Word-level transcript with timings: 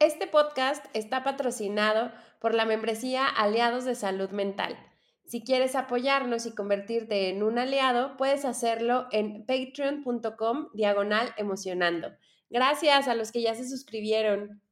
Este 0.00 0.28
podcast 0.28 0.86
está 0.94 1.24
patrocinado 1.24 2.12
por 2.38 2.54
la 2.54 2.64
membresía 2.64 3.26
Aliados 3.26 3.84
de 3.84 3.96
Salud 3.96 4.30
Mental. 4.30 4.78
Si 5.24 5.42
quieres 5.42 5.74
apoyarnos 5.74 6.46
y 6.46 6.54
convertirte 6.54 7.30
en 7.30 7.42
un 7.42 7.58
aliado, 7.58 8.16
puedes 8.16 8.44
hacerlo 8.44 9.08
en 9.10 9.44
patreon.com 9.44 10.68
diagonal 10.72 11.34
emocionando. 11.36 12.12
Gracias 12.48 13.08
a 13.08 13.16
los 13.16 13.32
que 13.32 13.42
ya 13.42 13.56
se 13.56 13.68
suscribieron. 13.68 14.62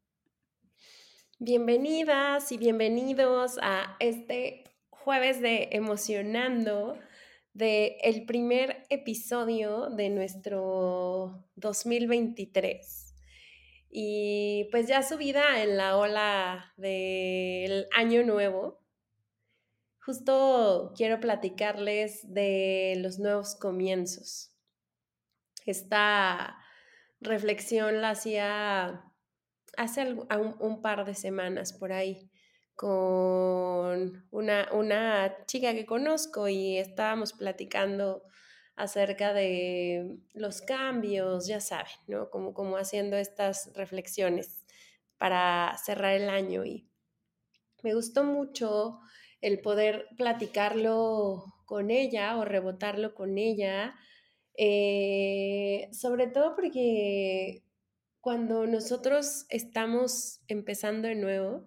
Bienvenidas 1.40 2.52
y 2.52 2.56
bienvenidos 2.56 3.58
a 3.60 3.96
este 3.98 4.62
jueves 4.90 5.40
de 5.40 5.70
Emocionando, 5.72 7.00
de 7.52 7.98
el 8.02 8.26
primer 8.26 8.86
episodio 8.90 9.90
de 9.90 10.08
nuestro 10.08 11.48
2023 11.56 13.05
y 13.90 14.68
pues 14.70 14.88
ya 14.88 15.02
subida 15.02 15.62
en 15.62 15.76
la 15.76 15.96
ola 15.96 16.72
del 16.76 17.86
año 17.96 18.22
nuevo, 18.24 18.80
justo 20.00 20.92
quiero 20.96 21.20
platicarles 21.20 22.20
de 22.32 22.94
los 22.98 23.18
nuevos 23.18 23.54
comienzos. 23.54 24.52
Esta 25.64 26.56
reflexión 27.20 28.00
la 28.00 28.10
hacía 28.10 29.04
hace 29.76 30.16
un, 30.60 30.82
par 30.82 31.04
de 31.04 31.14
semanas 31.14 31.72
por 31.72 31.92
ahí 31.92 32.30
con 32.74 34.26
una, 34.30 34.68
una 34.72 35.44
chica 35.46 35.72
que 35.72 35.86
conozco 35.86 36.48
y 36.48 36.78
estábamos 36.78 37.32
platicando 37.32 38.22
acerca 38.76 39.32
de 39.32 40.18
los 40.34 40.60
cambios, 40.60 41.46
ya 41.46 41.60
saben, 41.60 41.92
¿no? 42.06 42.30
Como, 42.30 42.54
como 42.54 42.76
haciendo 42.76 43.16
estas 43.16 43.72
reflexiones 43.74 44.64
para 45.18 45.76
cerrar 45.82 46.14
el 46.14 46.28
año 46.28 46.64
y 46.64 46.86
me 47.82 47.94
gustó 47.94 48.24
mucho 48.24 49.00
el 49.40 49.60
poder 49.60 50.08
platicarlo 50.16 51.44
con 51.64 51.90
ella 51.90 52.36
o 52.36 52.44
rebotarlo 52.44 53.14
con 53.14 53.38
ella, 53.38 53.94
eh, 54.56 55.88
sobre 55.92 56.26
todo 56.26 56.54
porque 56.54 57.62
cuando 58.20 58.66
nosotros 58.66 59.46
estamos 59.50 60.40
empezando 60.48 61.08
de 61.08 61.14
nuevo, 61.14 61.66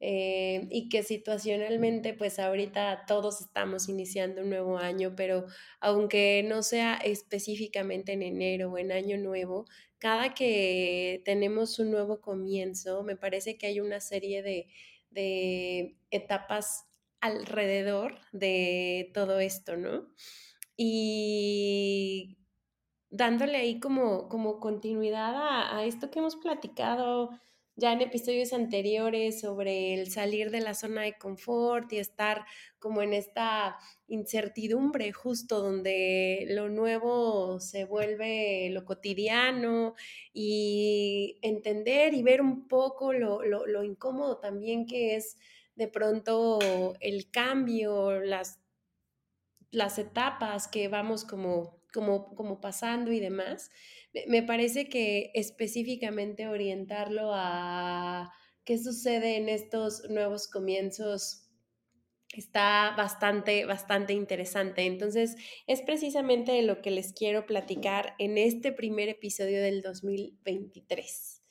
eh, 0.00 0.68
y 0.70 0.88
que 0.90 1.02
situacionalmente 1.02 2.12
pues 2.14 2.38
ahorita 2.38 3.04
todos 3.06 3.40
estamos 3.40 3.88
iniciando 3.88 4.42
un 4.42 4.50
nuevo 4.50 4.78
año, 4.78 5.14
pero 5.16 5.46
aunque 5.80 6.42
no 6.46 6.62
sea 6.62 6.96
específicamente 6.96 8.12
en 8.12 8.22
enero 8.22 8.72
o 8.72 8.78
en 8.78 8.92
año 8.92 9.16
nuevo, 9.18 9.64
cada 9.98 10.34
que 10.34 11.22
tenemos 11.24 11.78
un 11.78 11.90
nuevo 11.90 12.20
comienzo, 12.20 13.02
me 13.02 13.16
parece 13.16 13.56
que 13.56 13.66
hay 13.68 13.80
una 13.80 14.00
serie 14.00 14.42
de, 14.42 14.68
de 15.10 15.96
etapas 16.10 16.84
alrededor 17.20 18.18
de 18.32 19.10
todo 19.14 19.40
esto, 19.40 19.76
¿no? 19.76 20.08
Y 20.76 22.38
dándole 23.10 23.56
ahí 23.56 23.80
como, 23.80 24.28
como 24.28 24.60
continuidad 24.60 25.34
a, 25.34 25.78
a 25.78 25.84
esto 25.84 26.10
que 26.10 26.18
hemos 26.18 26.36
platicado 26.36 27.30
ya 27.76 27.92
en 27.92 28.00
episodios 28.00 28.54
anteriores 28.54 29.40
sobre 29.40 29.92
el 29.92 30.10
salir 30.10 30.50
de 30.50 30.60
la 30.60 30.72
zona 30.72 31.02
de 31.02 31.18
confort 31.18 31.92
y 31.92 31.98
estar 31.98 32.46
como 32.78 33.02
en 33.02 33.12
esta 33.12 33.76
incertidumbre 34.08 35.12
justo 35.12 35.60
donde 35.60 36.46
lo 36.48 36.70
nuevo 36.70 37.60
se 37.60 37.84
vuelve 37.84 38.70
lo 38.70 38.86
cotidiano 38.86 39.94
y 40.32 41.38
entender 41.42 42.14
y 42.14 42.22
ver 42.22 42.40
un 42.40 42.66
poco 42.66 43.12
lo, 43.12 43.44
lo, 43.44 43.84
incómodo 43.84 44.38
también 44.38 44.86
que 44.86 45.16
es 45.16 45.36
de 45.74 45.88
pronto 45.88 46.94
el 47.00 47.30
cambio, 47.30 48.20
las, 48.22 48.58
las 49.70 49.98
etapas 49.98 50.66
que 50.68 50.88
vamos 50.88 51.26
como, 51.26 51.82
como, 51.92 52.34
como 52.34 52.58
pasando 52.62 53.12
y 53.12 53.20
demás 53.20 53.70
me 54.26 54.42
parece 54.42 54.88
que 54.88 55.30
específicamente 55.34 56.48
orientarlo 56.48 57.32
a 57.34 58.32
qué 58.64 58.78
sucede 58.78 59.36
en 59.36 59.48
estos 59.48 60.02
nuevos 60.10 60.48
comienzos 60.48 61.46
está 62.32 62.94
bastante, 62.96 63.64
bastante 63.64 64.12
interesante. 64.12 64.82
Entonces, 64.82 65.36
es 65.66 65.82
precisamente 65.82 66.52
de 66.52 66.62
lo 66.62 66.82
que 66.82 66.90
les 66.90 67.12
quiero 67.12 67.46
platicar 67.46 68.14
en 68.18 68.38
este 68.38 68.72
primer 68.72 69.08
episodio 69.08 69.62
del 69.62 69.82
2023. 69.82 71.42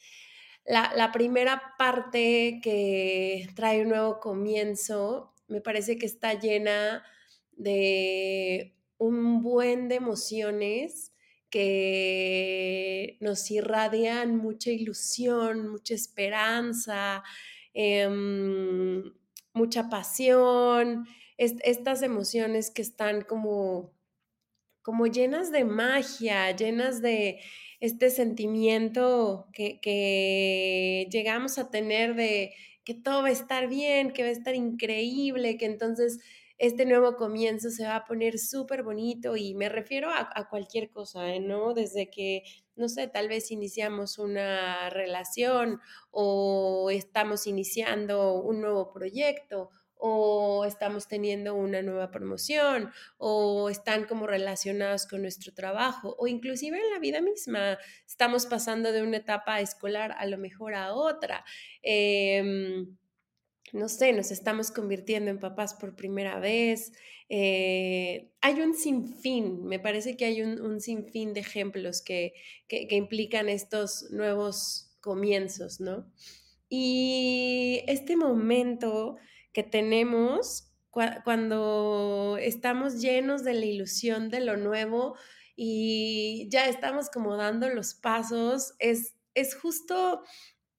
La, 0.66 0.92
la 0.96 1.12
primera 1.12 1.62
parte 1.78 2.60
que 2.62 3.48
trae 3.56 3.82
un 3.82 3.90
nuevo 3.90 4.20
comienzo 4.20 5.34
me 5.48 5.62
parece 5.62 5.98
que 5.98 6.08
está 6.08 6.34
llena 6.34 7.04
de 7.52 8.76
un 8.98 9.42
buen 9.42 9.88
de 9.88 9.96
emociones 9.96 11.15
que 11.56 13.16
nos 13.22 13.50
irradian 13.50 14.36
mucha 14.36 14.72
ilusión, 14.72 15.70
mucha 15.70 15.94
esperanza, 15.94 17.24
em, 17.74 19.02
mucha 19.54 19.90
pasión, 19.90 21.08
estas 21.38 22.02
emociones 22.02 22.72
que 22.72 22.82
están 22.82 23.22
como, 23.22 23.94
como 24.82 25.08
llenas 25.08 25.50
de 25.50 25.64
magia, 25.64 26.54
llenas 26.54 27.02
de 27.02 27.40
este 27.80 28.10
sentimiento 28.10 29.48
que, 29.54 29.80
que 29.80 31.08
llegamos 31.10 31.58
a 31.58 31.72
tener 31.72 32.16
de 32.16 32.54
que 32.84 32.96
todo 32.96 33.22
va 33.22 33.30
a 33.30 33.32
estar 33.32 33.70
bien, 33.70 34.12
que 34.12 34.24
va 34.24 34.28
a 34.30 34.34
estar 34.34 34.56
increíble, 34.56 35.56
que 35.56 35.68
entonces 35.68 36.20
este 36.58 36.86
nuevo 36.86 37.16
comienzo 37.16 37.70
se 37.70 37.86
va 37.86 37.98
a 37.98 38.06
poner 38.06 38.40
súper 38.40 38.84
bonito 38.84 39.36
y 39.36 39.54
me 39.56 39.70
refiero 39.70 40.10
a, 40.12 40.48
cualquier 40.50 40.90
cosa, 40.90 41.34
¿eh? 41.34 41.40
¿no? 41.40 41.74
Desde 41.74 42.10
que, 42.10 42.44
no 42.76 42.88
sé, 42.88 43.08
tal 43.08 43.28
vez 43.28 43.52
iniciamos 43.52 44.18
una 44.18 44.90
relación 44.90 45.80
o 46.12 46.90
estamos 46.92 47.48
iniciando 47.48 48.36
un 48.42 48.62
nuevo 48.62 48.92
proyecto 48.92 49.70
o 49.98 50.66
estamos 50.66 51.08
teniendo 51.08 51.56
una 51.56 51.82
nueva 51.82 52.12
promoción 52.12 52.92
o 53.18 53.70
están 53.70 54.06
como 54.06 54.28
relacionados 54.28 55.08
con 55.08 55.22
nuestro 55.22 55.54
trabajo 55.54 56.16
o 56.20 56.28
inclusive 56.28 56.78
en 56.78 56.92
la 56.92 57.00
vida 57.00 57.22
misma 57.22 57.78
estamos 58.06 58.46
pasando 58.46 58.92
de 58.92 59.04
una 59.04 59.18
etapa 59.18 59.62
escolar 59.62 60.14
a 60.18 60.26
lo 60.26 60.38
mejor 60.38 60.76
a 60.76 60.94
otra. 60.94 61.44
Em, 61.82 62.98
no 63.76 63.90
sé, 63.90 64.14
nos 64.14 64.32
estamos 64.32 64.72
convirtiendo 64.72 65.30
en 65.30 65.38
papás 65.38 65.74
por 65.74 65.98
primera 65.98 66.40
vez. 66.40 66.94
Eh, 67.28 68.32
hay 68.40 68.62
un 68.62 68.74
sinfín, 68.74 69.66
me 69.66 69.80
parece 69.80 70.16
que 70.16 70.24
hay 70.24 70.42
un, 70.42 70.80
sinfín 70.80 71.34
de 71.34 71.42
ejemplos 71.42 72.02
que, 72.02 72.34
implican 72.70 73.50
estos 73.50 74.10
nuevos 74.12 74.96
comienzos, 75.02 75.82
¿no? 75.82 76.10
Y 76.70 77.84
este 77.88 78.16
momento 78.16 79.18
que 79.52 79.64
tenemos 79.64 80.72
cuando 80.90 82.38
estamos 82.40 83.02
llenos 83.02 83.44
de 83.44 83.54
la 83.56 83.66
ilusión 83.66 84.30
de 84.30 84.40
lo 84.40 84.56
nuevo 84.56 85.18
y 85.58 86.48
ya 86.50 86.70
estamos 86.70 87.10
como 87.10 87.36
dando 87.36 87.68
los 87.68 87.94
pasos, 87.94 88.76
es, 88.80 89.16
es 89.34 89.54
justo 89.56 90.24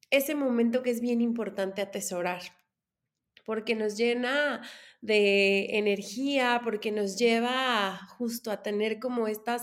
ese 0.08 0.34
momento 0.34 0.82
que 0.82 0.90
es 0.90 1.02
bien 1.02 1.20
importante 1.20 1.82
atesorar 1.82 2.40
porque 3.46 3.74
nos 3.74 3.96
llena 3.96 4.60
de 5.00 5.78
energía, 5.78 6.60
porque 6.62 6.92
nos 6.92 7.16
lleva 7.16 7.98
justo 8.18 8.50
a 8.50 8.62
tener 8.62 8.98
como 8.98 9.28
estas 9.28 9.62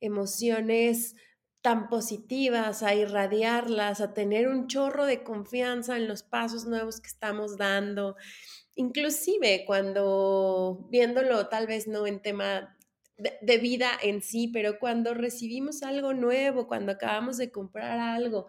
emociones 0.00 1.16
tan 1.62 1.88
positivas, 1.88 2.82
a 2.82 2.94
irradiarlas, 2.94 4.00
a 4.00 4.12
tener 4.14 4.48
un 4.48 4.66
chorro 4.66 5.06
de 5.06 5.22
confianza 5.22 5.96
en 5.96 6.08
los 6.08 6.22
pasos 6.22 6.66
nuevos 6.66 7.00
que 7.00 7.08
estamos 7.08 7.56
dando. 7.56 8.16
Inclusive 8.74 9.64
cuando 9.66 10.86
viéndolo 10.90 11.48
tal 11.48 11.66
vez 11.66 11.86
no 11.86 12.06
en 12.06 12.20
tema 12.20 12.76
de, 13.16 13.58
vida 13.58 13.90
en 14.02 14.22
sí, 14.22 14.48
pero 14.48 14.78
cuando 14.78 15.14
recibimos 15.14 15.82
algo 15.82 16.12
nuevo, 16.14 16.66
cuando 16.66 16.92
acabamos 16.92 17.36
de 17.36 17.52
comprar 17.52 17.98
algo, 17.98 18.48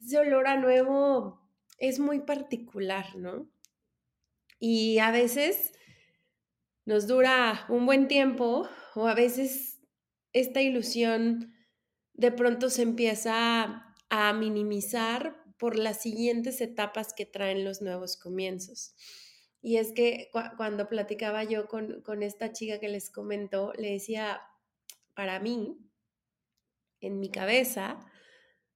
ese 0.00 0.18
olor 0.18 0.46
a 0.46 0.56
nuevo 0.56 1.40
es 1.78 1.98
muy 1.98 2.20
particular, 2.20 3.16
¿no? 3.16 3.48
Y 4.64 5.00
a 5.00 5.10
veces 5.10 5.72
nos 6.84 7.08
dura 7.08 7.66
un 7.68 7.84
buen 7.84 8.06
tiempo 8.06 8.68
o 8.94 9.08
a 9.08 9.14
veces 9.14 9.80
esta 10.32 10.62
ilusión 10.62 11.52
de 12.14 12.30
pronto 12.30 12.70
se 12.70 12.82
empieza 12.82 13.92
a 14.08 14.32
minimizar 14.32 15.42
por 15.58 15.76
las 15.76 16.00
siguientes 16.00 16.60
etapas 16.60 17.12
que 17.12 17.26
traen 17.26 17.64
los 17.64 17.82
nuevos 17.82 18.16
comienzos. 18.16 18.94
Y 19.60 19.78
es 19.78 19.90
que 19.90 20.30
cuando 20.56 20.88
platicaba 20.88 21.42
yo 21.42 21.66
con, 21.66 22.00
con 22.02 22.22
esta 22.22 22.52
chica 22.52 22.78
que 22.78 22.88
les 22.88 23.10
comentó, 23.10 23.72
le 23.72 23.90
decía, 23.90 24.42
para 25.14 25.40
mí, 25.40 25.76
en 27.00 27.18
mi 27.18 27.32
cabeza, 27.32 27.98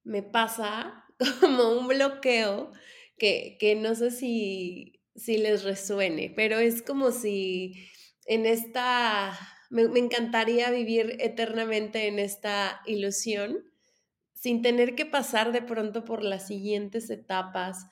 me 0.03 0.21
pasa 0.21 1.05
como 1.39 1.79
un 1.79 1.87
bloqueo 1.87 2.73
que, 3.17 3.55
que 3.57 3.75
no 3.75 3.95
sé 3.95 4.11
si, 4.11 4.96
si 5.17 5.37
les 5.37 5.63
resuene, 5.63 6.31
pero 6.35 6.59
es 6.59 6.81
como 6.81 7.11
si 7.11 7.89
en 8.25 8.45
esta, 8.45 9.37
me, 9.69 9.81
encantaría 9.81 10.69
vivir 10.69 11.17
eternamente 11.19 12.07
en 12.07 12.19
esta 12.19 12.81
ilusión 12.85 13.63
sin 14.33 14.61
tener 14.61 14.95
que 14.95 15.05
pasar 15.05 15.51
de 15.51 15.63
pronto 15.63 16.05
por 16.05 16.23
las 16.23 16.47
siguientes 16.47 17.09
etapas 17.09 17.87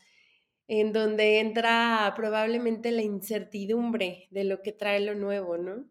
en 0.67 0.93
donde 0.93 1.39
entra 1.39 2.13
probablemente 2.15 2.91
la 2.91 3.01
incertidumbre 3.01 4.27
de 4.29 4.43
lo 4.43 4.61
que 4.61 4.71
trae 4.71 4.99
lo 4.99 5.15
nuevo, 5.15 5.57
¿no? 5.57 5.85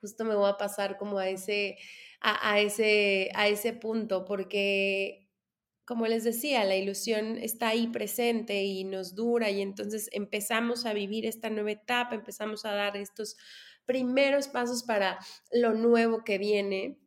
Justo 0.00 0.24
me 0.24 0.34
voy 0.34 0.50
a 0.50 0.56
pasar 0.56 0.98
como 0.98 1.18
a 1.18 1.28
ese, 1.28 1.78
a, 2.20 2.60
ese, 2.60 3.30
a 3.34 3.48
ese 3.48 3.72
punto, 3.72 4.24
porque 4.24 5.25
como 5.86 6.08
les 6.08 6.24
decía, 6.24 6.64
la 6.64 6.76
ilusión 6.76 7.38
está 7.38 7.68
ahí 7.68 7.86
presente 7.86 8.64
y 8.64 8.82
nos 8.82 9.14
dura 9.14 9.50
y 9.50 9.62
entonces 9.62 10.10
empezamos 10.12 10.84
a 10.84 10.92
vivir 10.92 11.24
esta 11.24 11.48
nueva 11.48 11.70
etapa, 11.70 12.16
empezamos 12.16 12.64
a 12.64 12.72
dar 12.72 12.96
estos 12.96 13.36
primeros 13.86 14.48
pasos 14.48 14.82
para 14.82 15.18
lo 15.52 15.74
nuevo 15.74 16.24
que 16.24 16.38
viene 16.38 16.98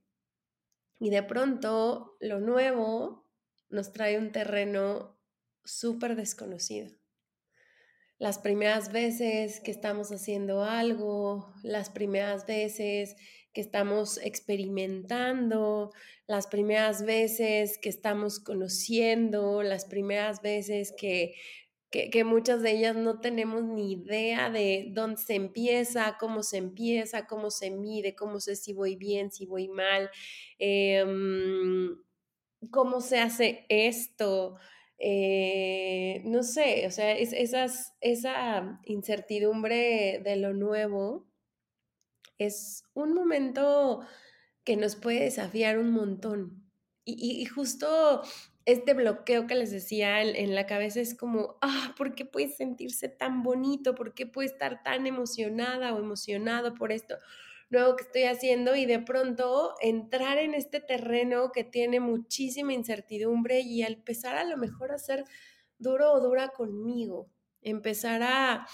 y 0.97 1.09
de 1.09 1.21
pronto 1.23 2.15
lo 2.21 2.39
nuevo 2.39 3.29
nos 3.69 3.91
trae 3.91 4.17
un 4.17 4.31
terreno 4.31 5.19
súper 5.65 6.15
desconocido. 6.15 6.89
Las 8.17 8.39
primeras 8.39 8.93
veces 8.93 9.59
que 9.59 9.71
estamos 9.71 10.09
haciendo 10.11 10.63
algo, 10.63 11.53
las 11.63 11.89
primeras 11.89 12.45
veces 12.45 13.17
que 13.53 13.61
estamos 13.61 14.17
experimentando, 14.23 15.91
las 16.27 16.47
primeras 16.47 17.03
veces 17.03 17.79
que 17.81 17.89
estamos 17.89 18.39
conociendo, 18.39 19.63
las 19.63 19.85
primeras 19.85 20.41
veces 20.41 20.93
que, 20.97 21.33
que, 21.89 22.23
muchas 22.23 22.61
de 22.61 22.71
ellas 22.71 22.95
no 22.95 23.19
tenemos 23.19 23.63
ni 23.63 23.93
idea 23.93 24.51
de 24.51 24.89
dónde 24.91 25.21
se 25.21 25.35
empieza, 25.35 26.17
cómo 26.19 26.43
se 26.43 26.57
empieza, 26.57 27.25
cómo 27.25 27.49
se 27.49 27.71
mide, 27.71 28.15
cómo 28.15 28.39
sé 28.39 28.55
si 28.55 28.73
voy 28.73 28.95
bien, 28.95 29.31
si 29.31 29.47
voy 29.47 29.67
mal, 29.69 30.09
em, 30.59 31.97
cómo 32.71 33.01
se 33.01 33.19
hace 33.19 33.65
esto. 33.69 34.55
Eh, 34.99 36.21
no 36.25 36.43
sé, 36.43 36.85
o 36.85 36.91
sea, 36.91 37.13
es, 37.17 37.33
esas, 37.33 37.95
esa 38.01 38.81
incertidumbre 38.85 40.19
de 40.23 40.35
lo 40.35 40.53
nuevo 40.53 41.28
es 42.39 42.83
un 42.95 43.13
momento 43.13 44.01
que 44.63 44.75
nos 44.75 44.95
puede 44.95 45.25
desafiar 45.25 45.77
un 45.77 45.91
montón. 45.91 46.65
Y, 47.05 47.43
justo 47.45 48.21
este 48.65 48.93
bloqueo 48.93 49.47
que 49.47 49.55
les 49.55 49.71
decía 49.71 50.21
en, 50.21 50.35
en, 50.35 50.53
la 50.53 50.67
cabeza 50.67 50.99
es 50.99 51.15
como, 51.15 51.57
ah, 51.61 51.95
¿por 51.97 52.13
qué 52.13 52.23
puede 52.23 52.49
sentirse 52.49 53.09
tan 53.09 53.41
bonito? 53.41 53.95
¿Por 53.95 54.13
qué 54.13 54.27
puede 54.27 54.47
estar 54.47 54.83
tan 54.83 55.07
emocionada 55.07 55.93
o 55.93 55.99
emocionado 55.99 56.75
por 56.75 56.91
esto? 56.91 57.17
nuevo 57.69 57.95
que 57.95 58.03
estoy 58.03 58.23
haciendo 58.23 58.75
y 58.75 58.85
de 58.85 58.99
pronto 58.99 59.75
entrar 59.81 60.37
en 60.37 60.53
este 60.53 60.79
terreno 60.79 61.51
que 61.51 61.63
tiene 61.63 61.99
muchísima 61.99 62.73
incertidumbre 62.73 63.59
y 63.61 63.83
empezar 63.83 64.35
a 64.37 64.43
lo 64.43 64.57
mejor 64.57 64.91
a 64.91 64.97
ser 64.97 65.23
duro 65.77 66.11
o 66.11 66.19
dura 66.19 66.49
conmigo, 66.49 67.29
empezar 67.61 68.23
a 68.23 68.67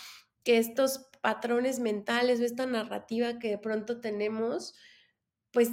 que 0.44 0.58
estos 0.58 1.10
patrones 1.26 1.80
mentales 1.80 2.40
o 2.40 2.46
esta 2.46 2.68
narrativa 2.68 3.40
que 3.40 3.50
de 3.50 3.58
pronto 3.58 4.00
tenemos, 4.00 4.76
pues 5.52 5.72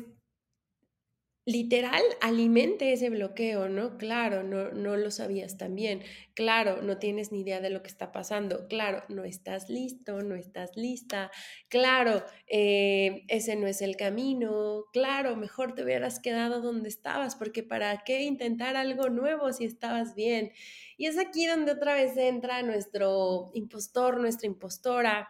literal 1.44 2.00
alimente 2.20 2.92
ese 2.92 3.10
bloqueo, 3.10 3.68
¿no? 3.68 3.98
Claro, 3.98 4.44
no, 4.44 4.70
no 4.70 4.96
lo 4.96 5.10
sabías 5.10 5.58
también. 5.58 6.02
Claro, 6.34 6.80
no 6.80 6.98
tienes 6.98 7.32
ni 7.32 7.40
idea 7.40 7.60
de 7.60 7.68
lo 7.68 7.82
que 7.82 7.88
está 7.88 8.12
pasando. 8.12 8.68
Claro, 8.68 9.02
no 9.08 9.24
estás 9.24 9.68
listo, 9.68 10.22
no 10.22 10.36
estás 10.36 10.76
lista. 10.76 11.30
Claro, 11.68 12.24
eh, 12.46 13.24
ese 13.28 13.56
no 13.56 13.66
es 13.66 13.82
el 13.82 13.96
camino. 13.96 14.84
Claro, 14.92 15.34
mejor 15.36 15.74
te 15.74 15.82
hubieras 15.82 16.20
quedado 16.20 16.62
donde 16.62 16.88
estabas, 16.88 17.34
porque 17.36 17.62
¿para 17.62 18.04
qué 18.04 18.22
intentar 18.22 18.76
algo 18.76 19.10
nuevo 19.10 19.52
si 19.52 19.64
estabas 19.64 20.14
bien? 20.14 20.52
Y 20.96 21.06
es 21.06 21.18
aquí 21.18 21.46
donde 21.46 21.72
otra 21.72 21.94
vez 21.94 22.16
entra 22.16 22.62
nuestro 22.62 23.50
impostor, 23.54 24.20
nuestra 24.20 24.46
impostora 24.46 25.28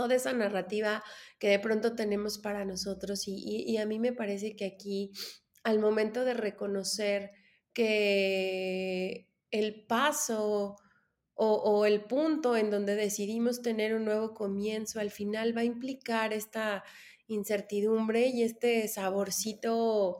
toda 0.00 0.14
esa 0.14 0.32
narrativa 0.32 1.04
que 1.38 1.48
de 1.48 1.58
pronto 1.58 1.94
tenemos 1.94 2.38
para 2.38 2.64
nosotros 2.64 3.24
y, 3.26 3.76
a 3.76 3.84
mí 3.84 3.98
me 3.98 4.14
parece 4.14 4.56
que 4.56 4.64
aquí 4.64 5.12
al 5.62 5.78
momento 5.78 6.24
de 6.24 6.32
reconocer 6.32 7.32
que 7.74 9.28
el 9.50 9.84
paso 9.86 10.76
o, 11.34 11.84
el 11.84 12.04
punto 12.04 12.56
en 12.56 12.70
donde 12.70 12.94
decidimos 12.94 13.60
tener 13.60 13.94
un 13.94 14.06
nuevo 14.06 14.32
comienzo 14.32 15.00
al 15.00 15.10
final 15.10 15.54
va 15.54 15.60
a 15.60 15.64
implicar 15.64 16.32
esta 16.32 16.82
incertidumbre 17.26 18.28
y 18.28 18.42
este 18.42 18.88
saborcito 18.88 20.16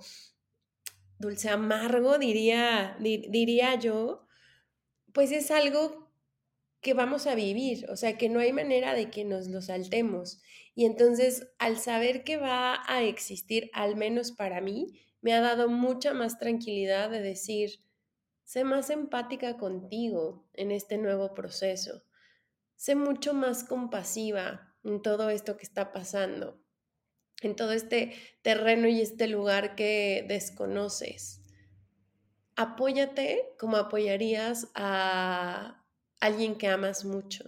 dulce 1.18 1.48
amargo, 1.48 2.18
diría, 2.18 2.98
diría 3.00 3.76
yo, 3.76 4.26
pues 5.14 5.32
es 5.32 5.50
algo 5.50 6.09
que 6.80 6.94
vamos 6.94 7.26
a 7.26 7.34
vivir, 7.34 7.86
o 7.90 7.96
sea, 7.96 8.16
que 8.16 8.28
no 8.28 8.40
hay 8.40 8.52
manera 8.52 8.94
de 8.94 9.10
que 9.10 9.24
nos 9.24 9.48
lo 9.48 9.60
saltemos. 9.60 10.40
Y 10.74 10.86
entonces, 10.86 11.48
al 11.58 11.78
saber 11.78 12.24
que 12.24 12.36
va 12.36 12.82
a 12.86 13.02
existir, 13.02 13.70
al 13.74 13.96
menos 13.96 14.32
para 14.32 14.60
mí, 14.60 15.00
me 15.20 15.34
ha 15.34 15.40
dado 15.40 15.68
mucha 15.68 16.14
más 16.14 16.38
tranquilidad 16.38 17.10
de 17.10 17.20
decir, 17.20 17.84
sé 18.44 18.64
más 18.64 18.88
empática 18.90 19.58
contigo 19.58 20.48
en 20.54 20.70
este 20.70 20.96
nuevo 20.96 21.34
proceso, 21.34 22.02
sé 22.76 22.94
mucho 22.94 23.34
más 23.34 23.64
compasiva 23.64 24.74
en 24.82 25.02
todo 25.02 25.28
esto 25.28 25.58
que 25.58 25.64
está 25.64 25.92
pasando, 25.92 26.62
en 27.42 27.56
todo 27.56 27.72
este 27.72 28.14
terreno 28.42 28.88
y 28.88 29.02
este 29.02 29.28
lugar 29.28 29.74
que 29.74 30.24
desconoces. 30.26 31.42
Apóyate 32.56 33.54
como 33.58 33.76
apoyarías 33.76 34.68
a 34.74 35.79
alguien 36.20 36.56
que 36.56 36.68
amas 36.68 37.04
mucho, 37.04 37.44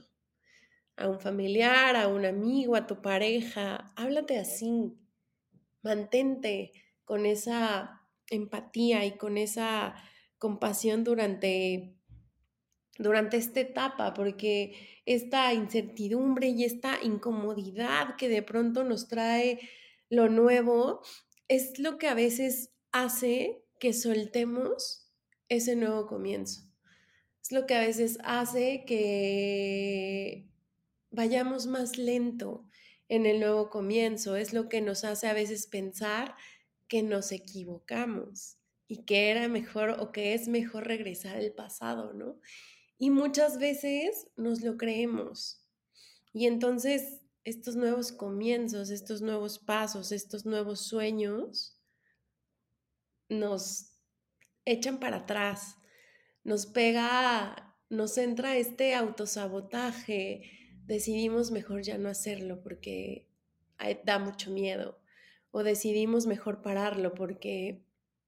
a 0.96 1.08
un 1.08 1.20
familiar, 1.20 1.94
a 1.96 2.08
un 2.08 2.24
amigo, 2.24 2.74
a 2.74 2.86
tu 2.86 3.00
pareja. 3.00 3.92
Háblate 3.96 4.38
así, 4.38 4.98
mantente 5.82 6.72
con 7.04 7.26
esa 7.26 8.02
empatía 8.28 9.04
y 9.04 9.16
con 9.16 9.36
esa 9.36 9.94
compasión 10.38 11.04
durante, 11.04 11.94
durante 12.98 13.36
esta 13.36 13.60
etapa, 13.60 14.14
porque 14.14 15.02
esta 15.04 15.52
incertidumbre 15.52 16.48
y 16.48 16.64
esta 16.64 16.98
incomodidad 17.02 18.16
que 18.16 18.28
de 18.28 18.42
pronto 18.42 18.84
nos 18.84 19.08
trae 19.08 19.60
lo 20.08 20.28
nuevo 20.28 21.02
es 21.48 21.78
lo 21.78 21.98
que 21.98 22.08
a 22.08 22.14
veces 22.14 22.72
hace 22.92 23.64
que 23.78 23.92
soltemos 23.92 25.10
ese 25.48 25.76
nuevo 25.76 26.06
comienzo 26.06 26.71
lo 27.52 27.66
que 27.66 27.74
a 27.74 27.80
veces 27.80 28.18
hace 28.24 28.84
que 28.86 30.48
vayamos 31.10 31.66
más 31.66 31.98
lento 31.98 32.68
en 33.08 33.26
el 33.26 33.40
nuevo 33.40 33.68
comienzo, 33.70 34.36
es 34.36 34.52
lo 34.52 34.68
que 34.68 34.80
nos 34.80 35.04
hace 35.04 35.26
a 35.26 35.34
veces 35.34 35.66
pensar 35.66 36.34
que 36.88 37.02
nos 37.02 37.32
equivocamos 37.32 38.56
y 38.88 39.04
que 39.04 39.30
era 39.30 39.48
mejor 39.48 39.96
o 40.00 40.12
que 40.12 40.34
es 40.34 40.48
mejor 40.48 40.86
regresar 40.86 41.36
al 41.36 41.52
pasado, 41.52 42.12
¿no? 42.12 42.38
Y 42.98 43.10
muchas 43.10 43.58
veces 43.58 44.28
nos 44.36 44.62
lo 44.62 44.76
creemos. 44.76 45.66
Y 46.32 46.46
entonces 46.46 47.20
estos 47.44 47.76
nuevos 47.76 48.12
comienzos, 48.12 48.90
estos 48.90 49.20
nuevos 49.20 49.58
pasos, 49.58 50.12
estos 50.12 50.46
nuevos 50.46 50.80
sueños 50.80 51.78
nos 53.28 53.92
echan 54.64 55.00
para 55.00 55.18
atrás, 55.18 55.76
nos 56.44 56.66
pega, 56.66 57.76
nos 57.88 58.16
entra 58.18 58.56
este 58.56 58.94
autosabotaje, 58.94 60.42
decidimos 60.84 61.50
mejor 61.50 61.82
ya 61.82 61.98
no 61.98 62.08
hacerlo 62.08 62.62
porque 62.62 63.28
da 64.04 64.18
mucho 64.18 64.50
miedo 64.50 65.02
o 65.52 65.62
decidimos 65.62 66.26
mejor 66.26 66.62
pararlo 66.62 67.14
porque 67.14 67.84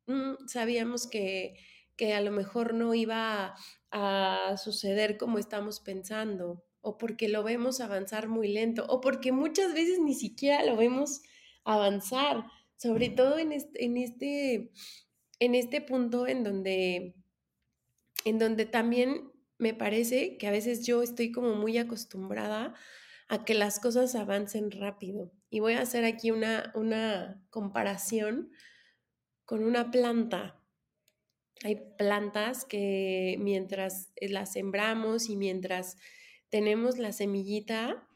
mm, 0.06 0.47
sabíamos 0.47 1.09
que, 1.09 1.56
que 1.97 2.12
a 2.14 2.21
lo 2.21 2.30
mejor 2.30 2.75
no 2.75 2.94
iba 2.94 3.54
a, 3.90 4.56
suceder 4.56 5.16
como 5.16 5.38
estamos 5.38 5.80
pensando, 5.80 6.64
o 6.80 6.99
porque 6.99 7.28
lo 7.28 7.42
vemos 7.42 7.80
avanzar 7.80 8.28
muy 8.28 8.49
lento, 8.49 8.85
o 8.88 9.00
porque 9.00 9.33
muchas 9.33 9.73
veces 9.73 9.99
ni 10.00 10.14
siquiera 10.14 10.64
lo 10.64 10.76
vemos 10.76 11.23
avanzar, 11.64 12.44
sobre 12.76 13.09
todo 13.09 13.38
en 13.38 13.52
este, 13.52 13.85
en 13.85 13.97
este, 13.97 14.71
en 15.38 15.54
este 15.54 15.80
punto 15.80 16.26
en 16.26 16.44
donde, 16.44 17.14
en 18.25 18.38
donde 18.38 18.66
también 18.66 19.31
me 19.59 19.75
parece 19.75 20.37
que 20.38 20.47
a 20.47 20.50
veces 20.50 20.87
yo 20.87 21.02
estoy 21.02 21.31
como 21.31 21.54
muy 21.54 21.78
acostumbrada 21.78 22.75
a 23.28 23.45
que 23.45 23.54
las 23.54 23.81
cosas 23.81 24.14
avancen 24.14 24.71
rápido. 24.71 25.33
Y 25.50 25.61
voy 25.61 25.75
a 25.75 25.83
hacer 25.83 26.04
aquí 26.04 26.31
una, 26.31 26.73
una 26.75 27.43
comparación 27.50 28.50
con 29.45 29.64
una 29.64 29.90
planta. 29.90 30.61
Hay 31.62 31.81
plantas 31.97 32.64
que 32.64 33.37
mientras 33.38 34.11
eh, 34.16 34.28
las 34.28 34.52
sembramos 34.52 35.28
y 35.28 35.37
mientras 35.37 35.97
tenemos 36.50 36.99
la 36.99 37.12
semillita, 37.12 38.09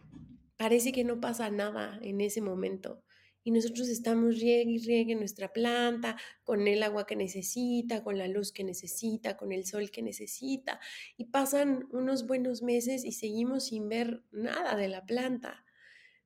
parece 0.56 0.92
que 0.92 1.04
no 1.04 1.20
pasa 1.20 1.50
nada 1.50 1.98
en 2.02 2.20
ese 2.20 2.40
momento. 2.40 3.02
Y 3.44 3.50
nosotros 3.50 3.88
estamos 3.88 4.38
riegue 4.38 4.72
y 4.72 4.78
riegue 4.78 5.14
nuestra 5.14 5.52
planta 5.52 6.16
con 6.44 6.66
el 6.68 6.82
agua 6.82 7.06
que 7.06 7.16
necesita, 7.16 8.02
con 8.02 8.18
la 8.18 8.28
luz 8.28 8.52
que 8.52 8.64
necesita, 8.64 9.36
con 9.36 9.52
el 9.52 9.64
sol 9.64 9.90
que 9.90 10.02
necesita. 10.02 10.80
Y 11.16 11.26
pasan 11.26 11.88
unos 11.92 12.26
buenos 12.26 12.62
meses 12.62 13.04
y 13.04 13.12
seguimos 13.12 13.66
sin 13.66 13.88
ver 13.88 14.22
nada 14.32 14.76
de 14.76 14.88
la 14.88 15.06
planta. 15.06 15.64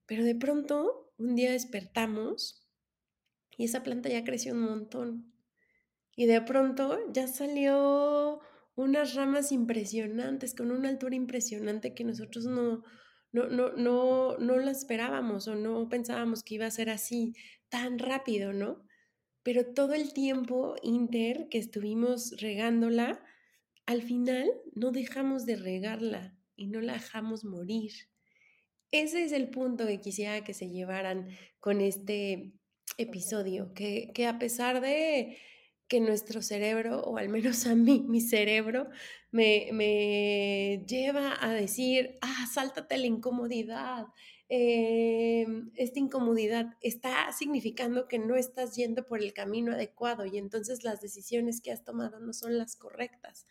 Pero 0.07 0.25
de 0.25 0.35
pronto, 0.35 1.13
un 1.19 1.37
día 1.37 1.53
despertamos 1.53 2.67
y 3.57 3.65
esa 3.65 3.83
planta 3.83 4.09
ya 4.09 4.25
creció 4.25 4.55
un 4.55 4.63
montón. 4.63 5.33
Y 6.17 6.27
de 6.27 6.41
pronto 6.43 6.99
ya 7.13 7.27
salió 7.27 8.41
unas 8.75 9.15
ramas 9.15 9.53
impresionantes, 9.53 10.55
con 10.55 10.71
una 10.71 10.89
altura 10.89 11.15
impresionante 11.15 11.95
que 11.95 12.05
nosotros 12.05 12.47
no, 12.47 12.83
no, 13.33 13.49
no, 13.49 14.37
no, 14.39 14.71
esperábamos 14.71 15.49
o 15.49 15.55
no 15.55 15.89
pensábamos 15.89 16.43
que 16.43 16.57
iba 16.57 16.67
a 16.67 16.71
ser 16.71 16.91
así 16.91 17.35
tan 17.69 17.99
rápido, 17.99 18.53
¿no? 18.53 18.85
Pero 19.43 19.73
todo 19.73 19.95
el 19.95 20.13
tiempo 20.13 20.77
inter 20.83 21.49
que 21.49 21.59
estuvimos 21.59 22.41
regándola, 22.41 23.25
al 23.87 24.03
final 24.03 24.51
no 24.75 24.93
dejamos 24.93 25.47
de 25.47 25.57
regarla 25.57 26.37
y 26.55 26.67
no 26.69 26.81
la 26.81 26.95
dejamos 26.95 27.45
morir. 27.45 27.93
Ese 28.91 29.25
es 29.25 29.33
el 29.33 29.49
punto 29.49 29.87
que 29.87 30.01
quisiera 30.01 30.45
que 30.45 30.55
se 30.55 30.69
llevaran 30.69 31.29
con 31.59 31.81
este 31.81 32.53
episodio, 32.99 33.73
que, 33.73 34.13
que 34.15 34.27
a 34.27 34.39
pesar 34.39 34.83
de 34.83 35.39
que 35.93 36.01
nuestro 36.01 36.41
cerebro, 36.41 37.03
o 37.03 37.19
al 37.19 37.29
menos 37.29 37.67
a 37.67 37.75
mí, 37.75 38.03
mi 38.09 38.23
cerebro, 38.23 38.89
me, 39.31 39.69
me 39.75 40.83
lleva 40.89 41.37
a 41.39 41.53
decir, 41.53 42.17
ah, 42.23 42.47
sáltate 42.51 42.97
la 42.97 43.09
incomodidad. 43.09 44.07
Em, 44.49 45.71
esta 45.77 45.99
incomodidad 45.99 46.79
está 46.81 47.31
significando 47.33 48.09
que 48.09 48.19
no 48.19 48.37
estás 48.37 48.75
yendo 48.75 49.07
por 49.07 49.21
el 49.21 49.35
camino 49.35 49.73
adecuado 49.73 50.25
y 50.25 50.39
entonces 50.39 50.83
las 50.83 51.03
decisiones 51.03 51.61
que 51.61 51.73
has 51.73 51.85
tomado 51.85 52.21
no 52.21 52.33
son 52.33 52.57
las 52.57 52.75
correctas. 52.75 53.47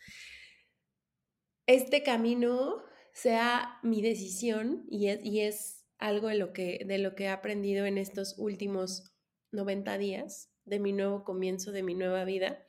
Este 1.68 2.02
camino 2.02 2.82
sea 3.14 3.78
mi 3.84 4.02
decisión 4.02 4.88
y 4.90 5.10
es, 5.10 5.24
y 5.24 5.42
es 5.42 5.86
algo 6.00 6.30
de 6.30 6.36
lo, 6.40 6.54
que, 6.54 6.84
de 6.88 6.98
lo 6.98 7.14
que 7.14 7.26
he 7.26 7.30
aprendido 7.30 7.86
en 7.86 8.00
estos 8.00 8.34
últimos 8.40 9.14
90 9.52 10.00
días 10.00 10.51
de 10.66 10.80
mi 10.80 10.94
nuevo 10.94 11.24
comienzo, 11.24 11.72
de 11.72 11.84
mi 11.84 11.96
nueva 11.96 12.24
vida. 12.26 12.66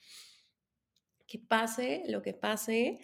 Que 1.27 1.39
pase 1.39 2.03
lo 2.07 2.23
que 2.23 2.35
pase, 2.35 3.01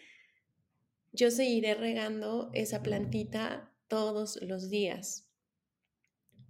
yo 1.13 1.31
seguiré 1.31 1.75
regando 1.75 2.51
esa 2.53 2.83
plantita 2.83 3.73
todos 3.89 4.39
los 4.43 4.69
días, 4.69 5.27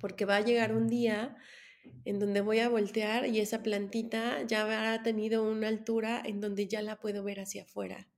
porque 0.00 0.24
va 0.24 0.36
a 0.36 0.44
llegar 0.44 0.74
un 0.74 0.88
día 0.88 1.36
en 2.04 2.18
donde 2.18 2.40
voy 2.40 2.58
a 2.58 2.68
voltear 2.68 3.26
y 3.26 3.40
esa 3.40 3.62
plantita 3.62 4.42
ya 4.42 4.62
habrá 4.62 5.02
tenido 5.02 5.48
una 5.48 5.68
altura 5.68 6.22
en 6.24 6.40
donde 6.40 6.66
ya 6.66 6.82
la 6.82 7.00
puedo 7.00 7.22
ver 7.22 7.40
hacia 7.40 7.62
afuera. 7.62 8.08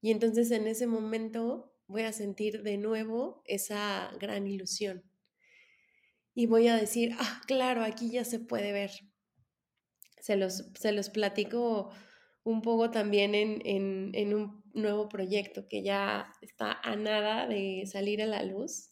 Y 0.00 0.10
entonces 0.10 0.50
en 0.50 0.66
ese 0.66 0.86
momento 0.86 1.74
voy 1.86 2.02
a 2.02 2.12
sentir 2.12 2.62
de 2.62 2.78
nuevo 2.78 3.42
esa 3.46 4.10
gran 4.18 4.46
ilusión. 4.46 5.04
Y 6.34 6.46
voy 6.46 6.68
a 6.68 6.76
decir, 6.76 7.12
ah, 7.18 7.42
claro, 7.46 7.82
aquí 7.82 8.10
ya 8.10 8.24
se 8.24 8.38
puede 8.38 8.72
ver 8.72 8.90
se 10.20 10.36
los, 10.36 10.70
se 10.74 10.92
los 10.92 11.10
platico 11.10 11.90
un 12.44 12.62
poco 12.62 12.90
también 12.90 13.34
en, 13.34 14.34
un 14.34 14.62
nuevo 14.72 15.08
proyecto 15.08 15.68
que 15.68 15.82
ya 15.82 16.32
está 16.40 16.80
a 16.82 16.96
nada 16.96 17.46
de 17.46 17.84
salir 17.86 18.22
a 18.22 18.26
la 18.26 18.42
luz, 18.42 18.90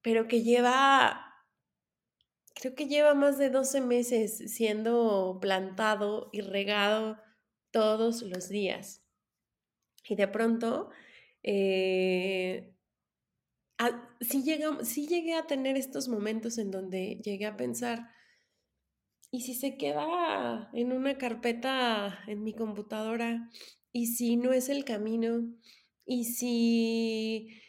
pero 0.00 0.28
que 0.28 0.42
lleva, 0.42 1.34
creo 2.54 2.74
que 2.74 2.86
lleva 2.86 3.14
más 3.14 3.36
de 3.36 3.50
12 3.50 3.80
meses 3.80 4.54
siendo 4.54 5.38
plantado 5.40 6.30
y 6.32 6.40
regado 6.40 7.16
todos 7.72 8.22
los 8.22 8.48
días. 8.48 9.02
Y 10.08 10.14
de 10.14 10.28
pronto, 10.28 10.90
eh, 11.42 12.74
sí 14.20 14.42
llegué 14.42 15.34
a 15.34 15.46
tener 15.46 15.76
estos 15.76 16.08
momentos 16.08 16.58
en 16.58 16.70
donde 16.70 17.20
llegué 17.24 17.46
a 17.46 17.56
pensar, 17.56 18.08
¿y 19.30 19.42
si 19.42 19.54
se 19.54 19.76
queda 19.76 20.70
en 20.72 20.92
una 20.92 21.18
carpeta 21.18 22.18
en 22.26 22.42
mi 22.42 22.54
computadora? 22.54 23.50
¿Y 23.92 24.06
si 24.06 24.36
no 24.36 24.52
es 24.52 24.68
el 24.68 24.84
camino? 24.84 25.52
¿Y 26.04 26.24
si 26.24 27.60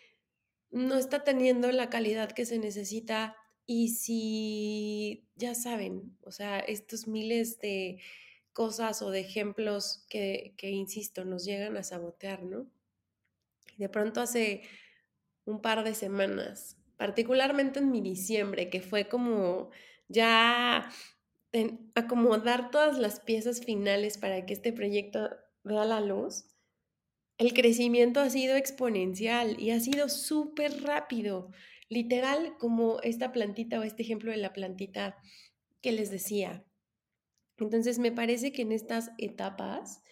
no 0.72 0.96
está 0.96 1.24
teniendo 1.24 1.72
la 1.72 1.89
calidad 1.89 2.32
que 2.32 2.46
se 2.46 2.60
necesita? 2.60 3.36
¿Y 3.66 3.89
si, 3.89 5.28
ya 5.36 5.54
saben, 5.54 6.18
o 6.24 6.32
sea, 6.32 6.60
estos 6.60 7.08
miles 7.08 7.60
de 7.60 8.00
cosas 8.54 9.01
o 9.01 9.12
de 9.12 9.20
ejemplos 9.20 10.06
que, 10.10 10.56
que 10.58 10.70
insisto, 10.72 11.24
nos 11.24 11.46
llegan 11.46 11.78
a 11.78 11.84
sabotear, 11.84 12.44
¿no? 12.44 12.68
Y 13.78 13.82
de 13.82 13.89
pronto 13.89 14.22
hace 14.22 14.63
un 15.46 15.62
par 15.62 15.84
de 15.84 15.94
semanas, 15.94 16.78
particularmente 16.98 17.80
en 17.80 17.92
mi 17.92 18.01
diciembre, 18.01 18.70
que 18.70 18.82
fue 18.82 19.08
como 19.08 19.70
ya 20.08 20.89
acomodar 21.96 22.72
todas 22.72 23.00
las 23.00 23.20
piezas 23.20 23.62
finales 23.62 24.18
para 24.18 24.46
que 24.46 24.53
este 24.53 24.72
proyecto 24.74 25.29
vea 25.63 25.86
la 25.86 26.01
luz, 26.01 26.46
el 27.39 27.53
crecimiento 27.53 28.20
ha 28.20 28.29
sido 28.29 28.58
exponencial 28.58 29.60
y 29.62 29.72
ha 29.72 29.79
sido 29.79 30.10
súper 30.10 30.84
rápido, 30.84 31.51
literal 31.88 32.58
como 32.60 33.00
esta 33.01 33.32
plantita 33.32 33.79
o 33.79 33.84
este 33.84 34.03
ejemplo 34.03 34.32
de 34.32 34.38
la 34.38 34.51
plantita 34.51 35.18
que 35.82 35.94
les 35.94 36.12
decía. 36.12 36.65
Entonces 37.58 37.98
me 37.98 38.12
parece 38.12 38.51
que 38.51 38.63
en 38.63 38.74
estas 38.74 39.12
etapas, 39.18 40.03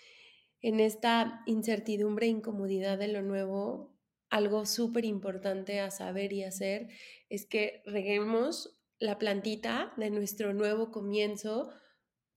en 0.61 0.79
esta 0.79 1.43
incertidumbre 1.45 2.27
e 2.27 2.29
incomodidad 2.29 2.97
de 2.97 3.09
lo 3.09 3.21
nuevo, 3.21 3.93
algo 4.29 4.65
súper 4.65 5.03
importante 5.03 5.81
a 5.81 5.91
saber 5.91 6.31
y 6.31 6.43
hacer 6.43 6.87
es 7.29 7.45
que 7.45 7.81
reguemos 7.85 8.76
la 8.99 9.17
plantita 9.19 9.93
de 9.97 10.09
nuestro 10.09 10.53
nuevo 10.53 10.91
comienzo 10.91 11.69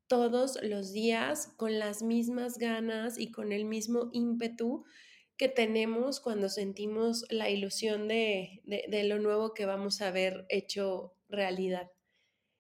todos 0.07 0.59
los 0.63 0.93
días 0.93 1.53
con 1.57 1.79
las 1.79 2.03
mismas 2.03 2.59
ganas 2.59 3.19
y 3.19 3.31
con 3.31 3.53
el 3.53 3.65
mismo 3.65 4.11
ímpetu 4.13 4.85
que 5.37 5.49
tenemos 5.49 6.21
cuando 6.21 6.49
sentimos 6.49 7.25
la 7.31 7.49
ilusión 7.49 8.09
de, 8.09 8.61
lo 9.05 9.19
nuevo 9.19 9.55
que 9.55 9.65
vamos 9.65 10.03
a 10.03 10.11
ver 10.11 10.45
hecho 10.51 11.15
realidad 11.29 11.91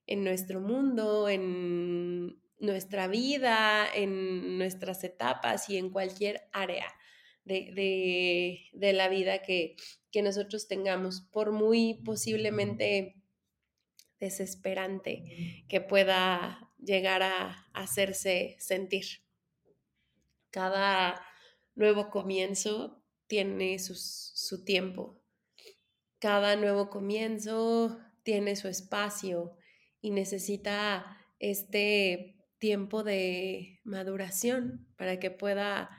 en 0.07 0.25
nuestro 0.25 0.61
mundo, 0.61 1.28
en 1.28 2.40
nuestra 2.59 3.07
vida, 3.07 3.87
en 3.95 4.57
nuestras 4.57 5.04
etapas 5.04 5.69
y 5.69 5.76
en 5.76 5.90
cualquier 5.90 6.49
área 6.52 6.87
de, 7.45 8.71
la 8.73 9.09
vida 9.09 9.42
que, 9.42 9.76
que 10.11 10.23
nosotros 10.23 10.69
tengamos, 10.69 11.21
por 11.33 11.52
muy 11.52 12.00
posiblemente 12.04 13.19
desesperante 14.20 15.64
que 15.68 15.80
pueda 15.80 16.70
llegar 16.78 17.22
a 17.22 17.68
hacerse 17.72 18.56
sentir. 18.58 19.06
Cada 20.50 21.20
nuevo 21.74 22.10
comienzo 22.10 23.02
tiene 23.26 23.78
su 23.78 24.64
tiempo. 24.64 25.20
Cada 26.18 26.56
nuevo 26.56 26.90
comienzo 26.90 27.98
tiene 28.22 28.56
su 28.56 28.68
espacio 28.68 29.56
y 30.00 30.10
necesita 30.10 31.16
este 31.38 32.36
tiempo 32.58 33.02
de 33.02 33.80
maduración 33.84 34.86
para 34.96 35.18
que 35.18 35.30
pueda 35.30 35.90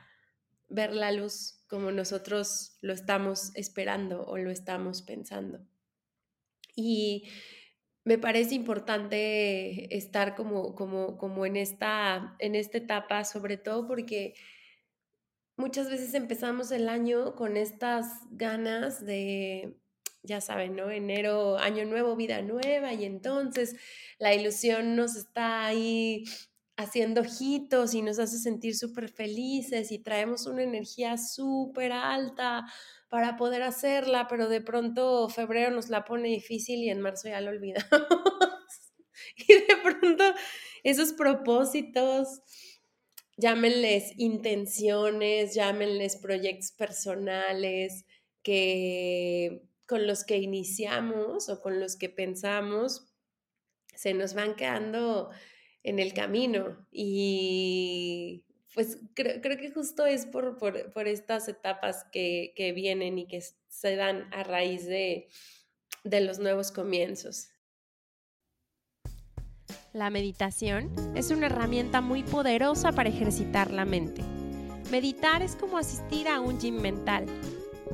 ver 0.68 0.94
la 0.94 1.10
luz 1.12 1.64
como 1.68 1.90
nosotros 1.90 2.78
lo 2.80 2.92
estamos 2.92 3.50
esperando 3.54 4.24
o 4.24 4.38
lo 4.38 4.50
estamos 4.50 5.02
pensando. 5.02 5.66
Y 6.74 7.28
me 8.04 8.18
parece 8.18 8.54
importante 8.54 9.96
estar 9.96 10.34
como, 10.34 10.74
como, 10.74 11.18
como 11.18 11.46
en, 11.46 11.56
esta, 11.56 12.36
en 12.38 12.54
esta 12.54 12.78
etapa, 12.78 13.24
sobre 13.24 13.56
todo 13.56 13.86
porque 13.86 14.34
muchas 15.56 15.88
veces 15.88 16.14
empezamos 16.14 16.72
el 16.72 16.88
año 16.88 17.36
con 17.36 17.56
estas 17.56 18.06
ganas 18.30 19.04
de, 19.04 19.76
ya 20.22 20.40
saben, 20.40 20.74
¿no? 20.74 20.90
Enero, 20.90 21.58
año 21.58 21.84
nuevo, 21.84 22.16
vida 22.16 22.42
nueva, 22.42 22.92
y 22.92 23.04
entonces 23.04 23.76
la 24.18 24.34
ilusión 24.34 24.96
nos 24.96 25.14
está 25.14 25.66
ahí 25.66 26.24
haciendo 26.76 27.20
ojitos 27.20 27.94
y 27.94 28.02
nos 28.02 28.18
hace 28.18 28.38
sentir 28.38 28.76
súper 28.76 29.08
felices 29.08 29.92
y 29.92 29.98
traemos 29.98 30.46
una 30.46 30.62
energía 30.62 31.18
súper 31.18 31.92
alta 31.92 32.64
para 33.12 33.36
poder 33.36 33.62
hacerla, 33.62 34.26
pero 34.26 34.48
de 34.48 34.62
pronto 34.62 35.28
febrero 35.28 35.70
nos 35.70 35.90
la 35.90 36.06
pone 36.06 36.30
difícil 36.30 36.82
y 36.82 36.88
en 36.88 37.02
marzo 37.02 37.28
ya 37.28 37.42
lo 37.42 37.50
olvidamos. 37.50 37.90
y 39.36 39.52
de 39.52 39.76
pronto 39.82 40.24
esos 40.82 41.12
propósitos, 41.12 42.40
llámenles 43.36 44.14
intenciones, 44.16 45.54
llámenles 45.54 46.16
proyectos 46.16 46.72
personales 46.72 48.06
que 48.42 49.60
con 49.86 50.06
los 50.06 50.24
que 50.24 50.38
iniciamos 50.38 51.50
o 51.50 51.60
con 51.60 51.80
los 51.80 51.96
que 51.96 52.08
pensamos, 52.08 53.12
se 53.94 54.14
nos 54.14 54.32
van 54.32 54.54
quedando 54.54 55.28
en 55.82 55.98
el 55.98 56.14
camino 56.14 56.88
y 56.90 58.46
pues 58.74 58.98
creo, 59.14 59.40
que 59.40 59.70
justo 59.70 60.06
es 60.06 60.26
por, 60.26 60.56
estas 61.06 61.48
etapas 61.48 62.04
que, 62.12 62.72
vienen 62.74 63.18
y 63.18 63.26
que 63.26 63.42
se 63.68 63.96
dan 63.96 64.32
a 64.32 64.42
raíz 64.42 64.86
de, 64.86 65.28
de 66.04 66.20
los 66.20 66.38
nuevos 66.38 66.72
comienzos. 66.72 67.48
La 69.92 70.08
meditación 70.08 70.90
es 71.14 71.30
una 71.30 71.46
herramienta 71.46 72.00
muy 72.00 72.22
poderosa 72.22 72.92
para 72.92 73.10
ejercitar 73.10 73.70
la 73.70 73.84
mente. 73.84 74.22
Meditar 74.90 75.42
es 75.42 75.54
como 75.54 75.76
asistir 75.76 76.28
a 76.28 76.40
un 76.40 76.58
gym 76.58 76.80
mental. 76.80 77.26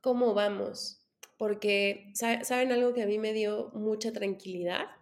cómo 0.00 0.34
vamos, 0.34 1.06
porque 1.36 2.12
saben 2.14 2.72
algo 2.72 2.92
que 2.92 3.04
a 3.04 3.06
mí 3.06 3.20
me 3.20 3.32
dio 3.32 3.70
mucha 3.72 4.12
tranquilidad 4.12 4.97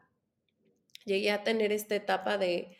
llegué 1.07 1.31
a 1.31 1.43
tener 1.43 1.73
esta 1.73 1.95
etapa 1.95 2.37
de, 2.37 2.77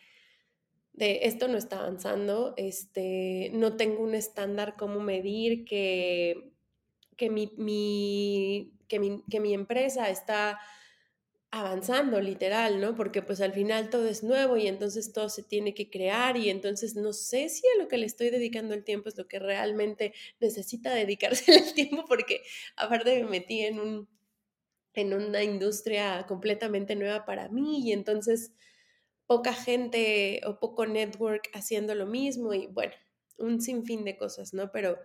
de 0.93 1.21
esto 1.23 1.47
no 1.47 1.57
está 1.57 1.79
avanzando, 1.79 2.53
este, 2.57 3.49
no 3.53 3.75
tengo 3.77 4.03
un 4.03 4.13
estándar 4.13 4.75
cómo 4.77 4.99
medir 4.99 5.65
que, 5.65 6.51
que, 7.15 7.29
mi, 7.31 7.47
que, 8.87 8.99
mi, 8.99 9.23
que 9.29 9.39
mi 9.39 9.53
empresa 9.53 10.09
está 10.09 10.59
avanzando 11.49 12.19
literal, 12.19 12.81
¿no? 12.81 12.95
Porque 12.95 13.21
pues 13.21 13.39
al 13.41 13.53
final 13.53 13.89
todo 13.89 14.07
es 14.07 14.21
nuevo 14.23 14.57
y 14.57 14.67
entonces 14.67 15.13
todo 15.13 15.29
se 15.29 15.43
tiene 15.43 15.73
que 15.73 15.89
crear 15.89 16.35
y 16.35 16.49
entonces 16.49 16.95
no 16.95 17.13
sé 17.13 17.47
si 17.49 17.63
a 17.67 17.81
lo 17.81 17.87
que 17.87 17.97
le 17.97 18.05
estoy 18.05 18.29
dedicando 18.29 18.73
el 18.73 18.83
tiempo 18.83 19.07
es 19.07 19.17
lo 19.17 19.27
que 19.27 19.39
realmente 19.39 20.13
necesita 20.39 20.93
dedicarse 20.93 21.55
el 21.55 21.73
tiempo 21.73 22.05
porque 22.07 22.41
aparte 22.75 23.23
me 23.23 23.29
metí 23.29 23.61
en 23.61 23.79
un 23.79 24.16
en 24.97 25.13
una 25.13 25.43
industria 25.43 26.25
completamente 26.27 26.95
nueva 26.95 27.23
para 27.25 27.49
mí 27.49 27.87
y 27.87 27.91
entonces 27.91 28.51
poca 29.27 29.53
gente 29.53 30.41
o 30.45 30.59
poco 30.59 30.85
network 30.85 31.49
haciendo 31.53 31.93
lo 31.93 32.07
mismo 32.07 32.53
y 32.53 32.67
bueno, 32.67 32.93
un 33.37 33.61
sinfín 33.61 34.03
de 34.05 34.17
cosas, 34.17 34.53
¿no? 34.53 34.71
Pero 34.71 34.97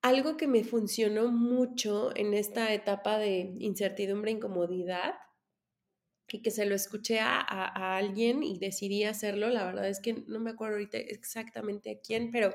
algo 0.00 0.36
que 0.36 0.46
me 0.46 0.62
funcionó 0.62 1.32
mucho 1.32 2.14
en 2.14 2.34
esta 2.34 2.72
etapa 2.72 3.18
de 3.18 3.56
incertidumbre 3.58 4.30
e 4.30 4.34
incomodidad 4.34 5.14
y 6.28 6.42
que 6.42 6.50
se 6.50 6.66
lo 6.66 6.74
escuché 6.74 7.20
a, 7.20 7.40
a, 7.40 7.96
alguien 7.96 8.42
y 8.42 8.58
decidí 8.58 9.04
hacerlo, 9.04 9.48
la 9.50 9.64
verdad 9.64 9.88
es 9.88 10.00
que 10.00 10.24
no 10.26 10.40
me 10.40 10.50
acuerdo 10.50 10.74
ahorita 10.74 10.98
exactamente 10.98 11.90
a 11.90 12.00
quién, 12.00 12.30
pero 12.30 12.54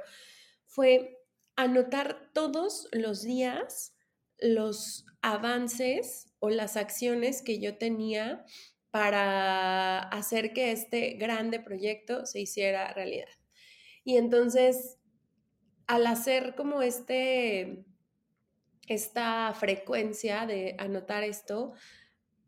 fue 0.67 1.17
anotar 1.55 2.31
todos 2.33 2.87
los 2.91 3.23
días 3.23 3.95
los 4.39 5.05
avances 5.21 6.28
o 6.39 6.49
las 6.49 6.77
acciones 6.77 7.41
que 7.41 7.59
yo 7.59 7.77
tenía 7.77 8.45
para 8.91 9.99
hacer 9.99 10.53
que 10.53 10.71
este 10.71 11.13
grande 11.13 11.59
proyecto 11.59 12.25
se 12.25 12.39
hiciera 12.39 12.93
realidad. 12.93 13.29
Y 14.03 14.17
entonces, 14.17 14.97
al 15.85 16.07
hacer 16.07 16.55
como 16.55 16.81
este, 16.81 17.85
esta 18.87 19.53
frecuencia 19.53 20.45
de 20.45 20.75
anotar 20.79 21.23
esto, 21.23 21.73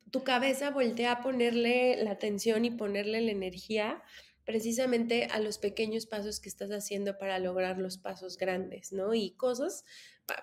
tu 0.10 0.24
cabeza 0.24 0.72
voltea 0.72 1.14
a 1.14 1.22
ponerle 1.22 2.04
la 2.04 2.12
atención 2.12 2.66
y 2.66 2.72
ponerle 2.72 3.22
la 3.22 3.32
energía 3.32 4.02
precisamente 4.44 5.26
a 5.26 5.40
los 5.40 5.58
pequeños 5.60 6.08
pasos 6.08 6.40
que 6.40 6.50
estás 6.50 6.72
haciendo 6.72 7.18
para 7.18 7.40
lograr 7.40 7.78
los 7.78 7.98
pasos 7.98 8.38
grandes, 8.38 8.92
¿no? 8.92 9.14
Y 9.14 9.32
cosas 9.32 9.86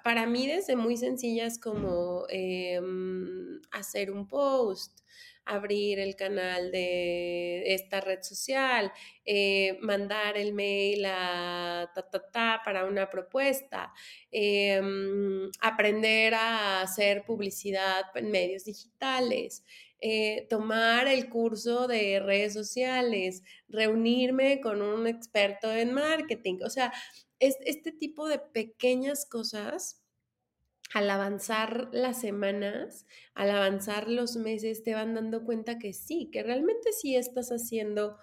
para 0.04 0.26
mí 0.26 0.46
desde 0.46 0.76
muy 0.76 0.96
sencillas 0.96 1.58
como 1.58 2.24
em, 2.28 3.60
hacer 3.70 4.10
un 4.10 4.26
post, 4.26 5.00
abrir 5.44 5.98
el 5.98 6.14
canal 6.14 6.70
de 6.70 7.72
esta 7.74 8.00
red 8.00 8.22
social, 8.22 8.92
eh, 9.24 9.78
mandar 9.80 10.36
el 10.36 10.52
mail 10.52 11.04
a 11.06 11.90
ta, 11.94 12.02
ta, 12.02 12.30
ta 12.30 12.60
para 12.64 12.84
una 12.84 13.08
propuesta, 13.08 13.92
em, 14.30 15.50
aprender 15.60 16.34
a 16.34 16.82
hacer 16.82 17.24
publicidad 17.24 18.04
en 18.14 18.30
medios 18.30 18.64
digitales. 18.64 19.64
Eh, 20.00 20.46
tomar 20.48 21.08
el 21.08 21.28
curso 21.28 21.88
de 21.88 22.20
redes 22.20 22.52
sociales, 22.54 23.42
reunirme 23.68 24.60
con 24.60 24.80
un 24.80 25.08
experto 25.08 25.72
en 25.72 25.92
marketing. 25.92 26.58
O 26.64 26.70
sea, 26.70 26.92
es, 27.40 27.56
este 27.64 27.92
tipo 27.92 28.28
de 28.28 28.38
pequeñas 28.38 29.26
cosas 29.26 30.02
al 30.94 31.10
avanzar 31.10 31.88
las 31.92 32.20
semanas, 32.20 33.06
al 33.34 33.50
avanzar 33.50 34.08
los 34.08 34.36
meses, 34.36 34.82
te 34.82 34.94
van 34.94 35.14
dando 35.14 35.44
cuenta 35.44 35.78
que 35.78 35.92
sí, 35.92 36.30
que 36.32 36.42
realmente 36.42 36.92
sí 36.92 37.14
estás 37.14 37.50
haciendo 37.50 38.16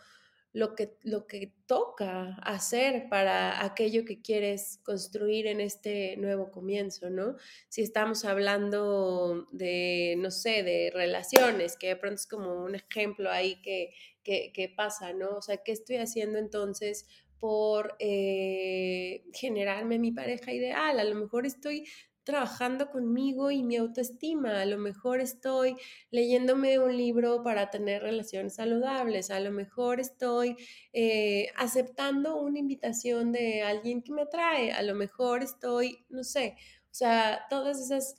lo 0.55 0.73
que, 0.73 0.95
lo 1.03 1.27
que 1.27 1.53
toca 1.65 2.35
hacer 2.35 3.09
para 3.09 3.63
aquello 3.65 4.05
que 4.05 4.21
quieres 4.21 4.79
construir 4.83 5.47
en 5.47 5.59
este 5.59 6.15
nuevo 6.15 6.49
comienzo, 6.49 7.09
¿no? 7.09 7.35
Si 7.67 7.81
estamos 7.81 8.23
hablando 8.23 9.47
de, 9.51 10.15
no 10.17 10.31
sé, 10.31 10.63
de 10.63 10.91
relaciones, 10.93 11.75
que 11.75 11.89
de 11.89 11.97
pronto 11.97 12.15
es 12.15 12.25
como 12.25 12.63
un 12.63 12.73
ejemplo 12.73 13.29
ahí 13.29 13.61
que, 13.61 13.91
que, 14.23 14.73
pasa, 14.77 15.11
¿no? 15.11 15.37
O 15.37 15.41
sea, 15.41 15.57
¿qué 15.57 15.73
estoy 15.73 15.97
haciendo 15.97 16.39
entonces 16.39 17.05
por 17.45 17.95
eh, 17.99 19.23
generarme 19.31 19.99
mi 19.99 20.11
pareja 20.11 20.51
ideal? 20.51 20.99
A 20.99 21.03
lo 21.03 21.13
mejor 21.13 21.45
estoy 21.45 21.87
trabajando 22.23 22.89
conmigo 22.89 23.51
y 23.51 23.61
mi 23.61 23.75
autoestima. 23.75 24.61
A 24.61 24.65
lo 24.65 24.79
mejor 24.79 25.19
estoy 25.19 25.75
leyéndome 26.09 26.79
un 26.79 26.97
libro 26.97 27.43
para 27.43 27.69
tener 27.69 28.01
relaciones 28.01 28.55
saludables. 28.55 29.29
A 29.29 29.39
lo 29.39 29.51
mejor 29.51 29.99
estoy 29.99 30.55
eh, 30.91 31.49
aceptando 31.55 32.41
una 32.41 32.57
invitación 32.57 33.31
de 33.31 33.61
alguien 33.61 34.01
que 34.01 34.11
me 34.11 34.23
atrae. 34.23 34.71
A 34.71 34.81
lo 34.81 34.95
mejor 34.95 35.43
estoy, 35.43 36.03
no 36.09 36.23
sé, 36.23 36.55
o 36.89 36.95
sea, 36.95 37.45
todas 37.47 37.79
esas 37.79 38.15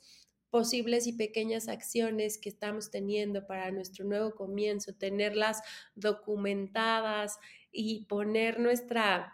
posibles 0.49 1.05
y 1.05 1.11
pequeñas 1.13 1.67
acciones 1.67 2.37
que 2.37 2.47
estamos 2.47 2.91
teniendo 2.91 3.45
para 3.45 3.71
nuestro 3.71 4.05
nuevo 4.05 4.33
comienzo, 4.35 4.95
tenerlas 4.95 5.61
documentadas 5.95 7.37
y 7.77 8.05
poner 8.05 8.59
nuestra 8.59 9.33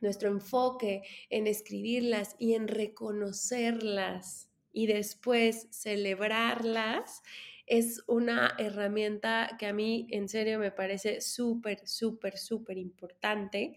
nuestro 0.00 0.28
enfoque 0.28 1.02
en 1.28 1.46
escribirlas 1.46 2.34
y 2.38 2.54
en 2.54 2.68
reconocerlas 2.68 4.48
y 4.72 4.86
después 4.86 5.68
celebrarlas 5.70 7.22
es 7.66 8.02
una 8.08 8.54
herramienta 8.58 9.56
que 9.58 9.66
a 9.66 9.72
mí 9.72 10.08
en 10.10 10.28
serio 10.28 10.58
me 10.58 10.72
parece 10.72 11.20
súper, 11.20 11.86
súper, 11.86 12.38
súper 12.38 12.78
importante 12.78 13.76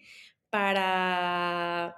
para, 0.49 1.95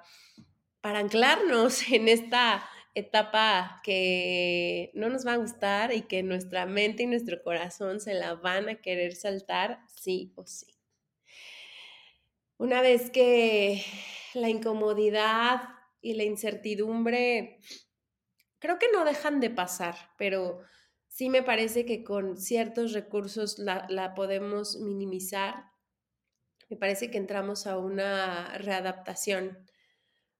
para 0.81 0.99
anclarnos 0.99 1.87
en 1.91 2.09
esta 2.09 2.67
etapa 2.95 3.81
que 3.83 4.91
no 4.93 5.09
nos 5.09 5.25
va 5.25 5.33
a 5.33 5.37
gustar 5.37 5.93
y 5.93 6.01
que 6.03 6.23
nuestra 6.23 6.65
mente 6.65 7.03
y 7.03 7.07
nuestro 7.07 7.41
corazón 7.43 7.99
se 7.99 8.13
la 8.13 8.35
van 8.35 8.69
a 8.69 8.75
querer 8.75 9.15
saltar 9.15 9.79
sí 9.87 10.33
o 10.35 10.45
sí. 10.45 10.74
Una 12.57 12.81
vez 12.81 13.11
que 13.11 13.83
la 14.33 14.47
incomodidad 14.47 15.61
y 15.99 16.13
la 16.13 16.23
incertidumbre 16.23 17.59
creo 18.59 18.79
que 18.79 18.91
no 18.93 19.03
dejan 19.03 19.41
de 19.41 19.49
pasar, 19.49 19.95
pero 20.17 20.61
sí 21.07 21.29
me 21.29 21.43
parece 21.43 21.85
que 21.85 22.03
con 22.03 22.37
ciertos 22.37 22.93
recursos 22.93 23.59
la, 23.59 24.13
podemos 24.15 24.77
minimizar. 24.77 25.65
Me 26.69 26.77
parece 26.77 27.11
que 27.11 27.17
entramos 27.17 27.67
a 27.67 27.77
una 27.77 28.57
readaptación 28.57 29.59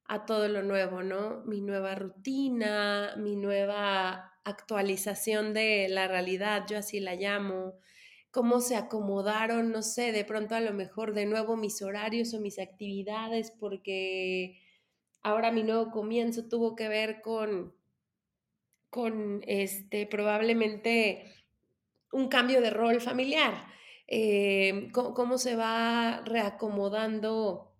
a 0.05 0.25
todo 0.25 0.47
lo 0.47 0.63
nuevo, 0.63 1.03
¿no? 1.03 1.43
Mi 1.45 1.59
nueva 1.59 1.95
rutina, 1.95 3.15
mi 3.17 3.35
nueva 3.35 4.39
actualización 4.45 5.53
de 5.53 5.87
la 5.89 6.07
realidad, 6.07 6.65
yo 6.67 6.77
así 6.77 7.01
la 7.01 7.15
llamo, 7.15 7.79
cómo 8.35 8.59
se 8.59 8.75
acomodaron, 8.75 9.71
no 9.71 9.81
sé, 9.81 10.11
de 10.11 10.25
pronto 10.25 10.55
a 10.55 10.59
lo 10.59 10.73
mejor 10.73 11.13
de 11.13 11.25
nuevo 11.25 11.55
mis 11.55 11.81
horarios 11.81 12.33
o 12.33 12.41
mis 12.41 12.59
actividades, 12.59 13.49
porque 13.49 14.61
ahora 15.21 15.53
mi 15.53 15.63
nuevo 15.63 15.89
comienzo 15.89 16.49
tuvo 16.49 16.75
que 16.75 16.89
ver 16.89 17.21
con, 17.21 17.73
con 18.89 19.41
este, 19.47 20.05
probablemente 20.05 21.33
un 22.11 22.27
cambio 22.27 22.59
de 22.59 22.71
rol 22.71 22.99
familiar. 22.99 23.53
Eh, 24.05 24.89
cómo, 24.91 25.37
se 25.37 25.55
va 25.55 26.21
reacomodando 26.25 27.73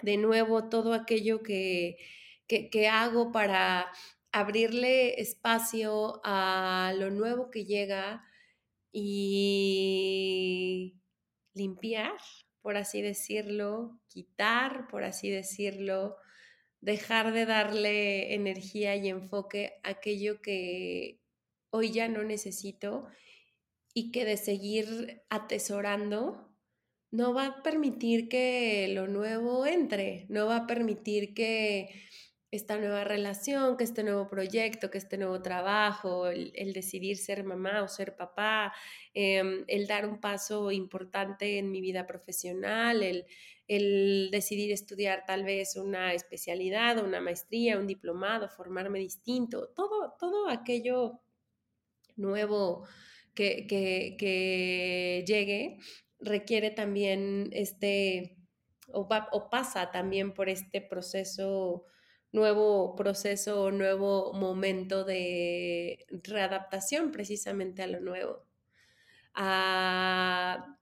de 0.00 0.16
nuevo 0.16 0.68
todo 0.68 0.94
aquello 0.94 1.42
que, 1.42 1.96
que 2.46 2.88
hago 2.88 3.32
para 3.32 3.90
abrirle 4.30 5.20
espacio 5.20 6.20
a 6.22 6.94
lo 6.96 7.10
nuevo 7.10 7.50
que 7.50 7.64
llega, 7.64 8.24
y 8.92 11.00
limpiar, 11.54 12.12
por 12.60 12.76
así 12.76 13.02
decirlo, 13.02 14.00
quitar, 14.08 14.86
por 14.88 15.04
así 15.04 15.30
decirlo, 15.30 16.16
dejar 16.80 17.32
de 17.32 17.46
darle 17.46 18.34
energía 18.34 18.96
y 18.96 19.08
enfoque 19.08 19.74
a 19.82 19.90
aquello 19.90 20.42
que 20.42 21.20
hoy 21.70 21.92
ya 21.92 22.08
no 22.08 22.22
necesito 22.22 23.08
y 23.94 24.10
que 24.10 24.24
de 24.24 24.36
seguir 24.36 25.22
atesorando 25.30 26.48
no 27.10 27.34
va 27.34 27.46
a 27.46 27.62
permitir 27.62 28.28
que 28.28 28.88
lo 28.88 29.06
nuevo 29.06 29.66
entre, 29.66 30.26
no 30.28 30.46
va 30.46 30.56
a 30.56 30.66
permitir 30.66 31.34
que 31.34 31.90
esta 32.52 32.76
nueva 32.76 33.02
relación, 33.02 33.78
que 33.78 33.84
este 33.84 34.04
nuevo 34.04 34.28
proyecto, 34.28 34.90
que 34.90 34.98
este 34.98 35.16
nuevo 35.16 35.40
trabajo, 35.40 36.26
el, 36.28 36.72
decidir 36.74 37.16
ser 37.16 37.44
mamá 37.44 37.82
o 37.82 37.88
ser 37.88 38.14
papá, 38.14 38.74
em, 39.14 39.64
el 39.68 39.86
dar 39.86 40.06
un 40.06 40.20
paso 40.20 40.70
importante 40.70 41.58
en 41.58 41.70
mi 41.70 41.80
vida 41.80 42.06
profesional, 42.06 43.02
el, 43.02 43.24
el 43.68 44.28
decidir 44.30 44.70
estudiar 44.70 45.24
tal 45.26 45.44
vez 45.44 45.76
una 45.76 46.12
especialidad, 46.12 47.02
una 47.02 47.22
maestría, 47.22 47.78
un 47.78 47.86
diplomado, 47.86 48.50
formarme 48.50 48.98
distinto, 48.98 49.68
todo, 49.74 50.14
todo 50.20 50.50
aquello 50.50 51.22
nuevo 52.16 52.86
que, 53.34 53.66
que, 53.66 54.16
que 54.18 55.24
llegue 55.26 55.78
requiere 56.20 56.70
también 56.70 57.48
este, 57.52 58.36
o, 58.88 59.08
o 59.32 59.48
pasa 59.48 59.90
también 59.90 60.34
por 60.34 60.50
este 60.50 60.82
proceso 60.82 61.86
nuevo 62.32 62.96
proceso, 62.96 63.70
nuevo 63.70 64.32
momento 64.32 65.04
de 65.04 66.06
readaptación 66.10 67.12
precisamente 67.12 67.82
a 67.82 67.86
lo 67.86 68.00
nuevo, 68.00 68.44
a, 69.34 70.78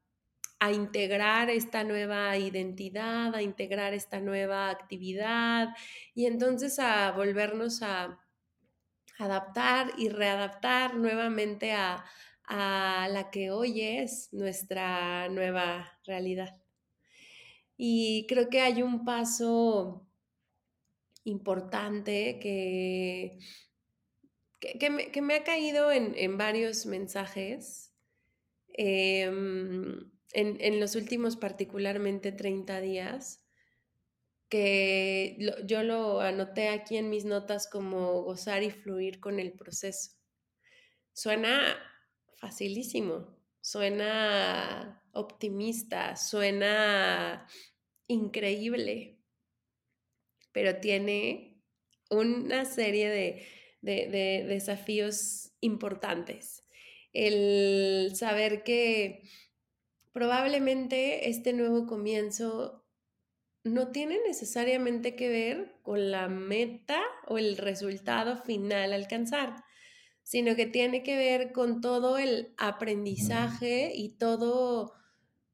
integrar 0.73 1.49
esta 1.49 1.85
nueva 1.85 2.37
identidad, 2.37 3.35
a 3.35 3.43
integrar 3.43 3.95
esta 3.95 4.21
nueva 4.21 4.69
actividad 4.69 5.69
y 6.15 6.27
entonces 6.27 6.79
a 6.79 7.11
volvernos 7.13 7.83
a 7.83 8.21
adaptar 9.19 9.91
y 9.97 10.11
readaptar 10.11 10.97
nuevamente 10.97 11.73
a, 11.73 12.05
a 12.45 13.09
la 13.11 13.31
que 13.31 13.51
hoy 13.51 13.81
es 13.81 14.33
nuestra 14.33 15.29
nueva 15.31 15.99
realidad. 16.05 16.61
Y 17.77 18.27
creo 18.29 18.51
que 18.51 18.61
hay 18.61 18.83
un 18.83 19.07
paso 19.07 20.10
importante 21.25 22.39
que, 22.41 23.39
que, 24.61 25.21
me, 25.21 25.35
ha 25.35 25.45
caído 25.45 25.93
en, 25.93 26.39
varios 26.39 26.87
mensajes. 26.87 27.93
Em, 28.75 30.11
en, 30.33 30.81
los 30.81 30.95
últimos 30.95 31.37
particularmente 31.37 32.33
30 32.33 32.81
días, 32.81 33.45
que 34.49 35.39
yo 35.65 35.83
lo 35.83 36.21
anoté 36.21 36.69
aquí 36.69 36.97
en 36.97 37.09
mis 37.09 37.25
notas 37.25 37.69
como 37.69 38.23
gozar 38.23 38.63
y 38.63 38.71
fluir 38.71 39.21
con 39.21 39.39
el 39.39 39.53
proceso. 39.53 40.13
Suena 41.13 41.77
facilísimo, 42.37 43.37
suena 43.61 45.03
optimista, 45.13 46.17
suena 46.17 47.47
increíble, 48.07 49.20
pero 50.53 50.77
tiene 50.77 51.63
una 52.11 52.65
serie 52.65 53.09
de, 53.09 54.47
desafíos 54.47 55.53
importantes. 55.61 56.63
El 57.13 58.13
saber 58.15 58.63
que 58.63 59.23
probablemente 60.13 61.31
este 61.31 61.53
nuevo 61.53 61.87
comienzo 61.87 62.85
no 63.65 63.91
tiene 63.91 64.19
necesariamente 64.27 65.17
que 65.17 65.29
ver 65.29 65.77
con 65.83 66.11
la 66.11 66.29
meta 66.29 67.01
o 67.27 67.39
el 67.39 67.57
resultado 67.57 68.43
final 68.43 68.93
a 68.93 68.97
alcanzar, 68.97 69.65
sino 70.23 70.57
que 70.57 70.67
tiene 70.67 71.03
que 71.03 71.17
ver 71.17 71.53
con 71.53 71.81
todo 71.81 72.19
el 72.19 72.55
aprendizaje 72.59 73.93
y 73.95 74.17
todo 74.17 75.00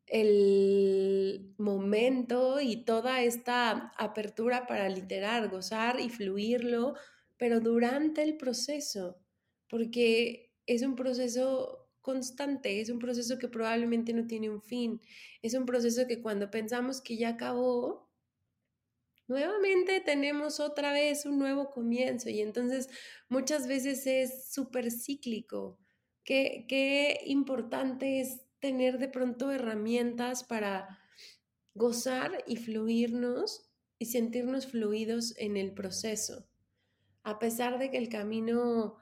el 0.07 1.55
momento 1.59 2.61
y 2.61 2.85
toda 2.85 3.23
esta 3.23 3.93
apertura 3.99 4.67
para 4.67 4.89
literar, 4.89 5.49
gozar 5.49 6.01
y 6.01 6.09
fluirlo, 6.09 6.95
pero 7.37 7.61
durante 7.61 8.23
el 8.23 8.37
proceso, 8.37 9.19
porque 9.69 10.55
es 10.67 10.83
un 10.83 10.95
proceso 10.95 11.91
constante, 12.01 12.81
es 12.81 12.89
un 12.89 13.01
proceso 13.01 13.39
que 13.39 13.49
probablemente 13.49 14.13
no 14.13 14.27
tiene 14.27 14.49
un 14.49 14.63
fin, 14.63 15.01
es 15.43 15.55
un 15.55 15.67
proceso 15.67 16.07
que 16.07 16.23
cuando 16.23 16.51
pensamos 16.51 17.01
que 17.01 17.17
ya 17.17 17.31
acabó, 17.31 18.09
nuevamente 19.27 20.01
tenemos 20.01 20.61
otra 20.61 20.93
vez 20.93 21.27
un 21.27 21.39
nuevo 21.39 21.71
comienzo 21.71 22.31
y 22.31 22.41
entonces 22.43 22.89
muchas 23.29 23.67
veces 23.67 24.07
es 24.07 24.53
súper 24.53 24.93
cíclico. 24.93 25.81
Qué, 26.23 26.65
qué 26.69 27.21
importante 27.27 28.21
es 28.21 28.46
tener 28.61 28.99
de 28.99 29.09
pronto 29.09 29.51
herramientas 29.51 30.45
para 30.45 30.99
gozar 31.75 32.45
y 32.47 32.57
fluirnos 32.57 33.71
y 33.99 34.07
sentirnos 34.07 34.67
fluidos 34.67 35.35
en 35.39 35.57
el 35.57 35.73
proceso. 35.73 36.47
A 37.23 37.39
pesar 37.39 37.79
de 37.79 37.91
que 37.91 37.99
el 37.99 38.09
camino 38.09 38.97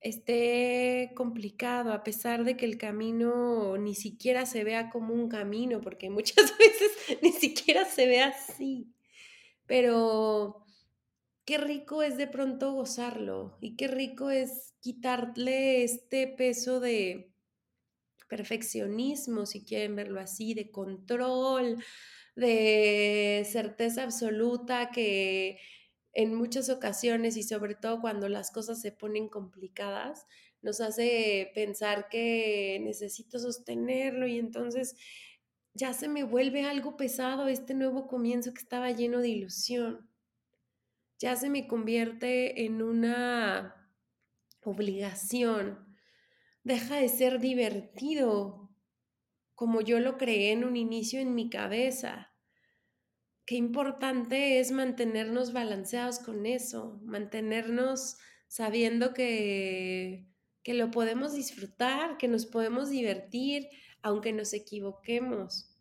esté 0.00 1.12
complicado, 1.14 1.92
a 1.92 2.04
pesar 2.04 2.44
de 2.44 2.56
que 2.56 2.66
el 2.66 2.78
camino 2.78 3.76
ni 3.78 3.94
siquiera 3.94 4.46
se 4.46 4.64
vea 4.64 4.90
como 4.90 5.14
un 5.14 5.28
camino, 5.28 5.80
porque 5.80 6.10
muchas 6.10 6.56
veces 6.58 6.90
ni 7.22 7.32
siquiera 7.32 7.84
se 7.84 8.06
ve 8.06 8.20
así. 8.20 8.92
Pero 9.66 10.64
qué 11.44 11.58
rico 11.58 12.02
es 12.02 12.16
de 12.16 12.26
pronto 12.26 12.72
gozarlo 12.72 13.58
y 13.60 13.76
qué 13.76 13.88
rico 13.88 14.30
es 14.30 14.74
quitarle 14.80 15.82
este 15.82 16.26
peso 16.26 16.80
de 16.80 17.32
perfeccionismo, 18.28 19.46
si 19.46 19.64
quieren 19.64 19.96
verlo 19.96 20.20
así, 20.20 20.54
de 20.54 20.70
control, 20.70 21.82
de 22.36 23.46
certeza 23.50 24.04
absoluta 24.04 24.90
que 24.90 25.58
en 26.12 26.34
muchas 26.34 26.68
ocasiones 26.70 27.36
y 27.36 27.42
sobre 27.42 27.74
todo 27.74 28.00
cuando 28.00 28.28
las 28.28 28.50
cosas 28.50 28.80
se 28.80 28.92
ponen 28.92 29.28
complicadas, 29.28 30.26
nos 30.62 30.80
hace 30.80 31.50
pensar 31.54 32.08
que 32.08 32.80
necesito 32.82 33.38
sostenerlo 33.38 34.26
y 34.26 34.38
entonces 34.38 34.96
ya 35.74 35.92
se 35.92 36.08
me 36.08 36.24
vuelve 36.24 36.64
algo 36.64 36.96
pesado 36.96 37.46
este 37.46 37.74
nuevo 37.74 38.08
comienzo 38.08 38.52
que 38.52 38.60
estaba 38.60 38.90
lleno 38.90 39.20
de 39.20 39.28
ilusión. 39.28 40.10
Ya 41.20 41.36
se 41.36 41.50
me 41.50 41.68
convierte 41.68 42.64
en 42.64 42.82
una 42.82 43.92
obligación. 44.62 45.87
Deja 46.68 46.96
de 46.96 47.08
ser 47.08 47.40
divertido 47.40 48.68
como 49.54 49.80
yo 49.80 50.00
lo 50.00 50.18
creé 50.18 50.52
en 50.52 50.64
un 50.64 50.76
inicio 50.76 51.18
en 51.18 51.34
mi 51.34 51.48
cabeza. 51.48 52.30
Qué 53.46 53.54
importante 53.54 54.60
es 54.60 54.70
mantenernos 54.70 55.54
balanceados 55.54 56.18
con 56.18 56.44
eso, 56.44 57.00
mantenernos 57.04 58.18
sabiendo 58.48 59.14
que, 59.14 60.26
que 60.62 60.74
lo 60.74 60.90
podemos 60.90 61.32
disfrutar, 61.32 62.18
que 62.18 62.28
nos 62.28 62.44
podemos 62.44 62.90
divertir, 62.90 63.66
aunque 64.02 64.34
nos 64.34 64.52
equivoquemos, 64.52 65.74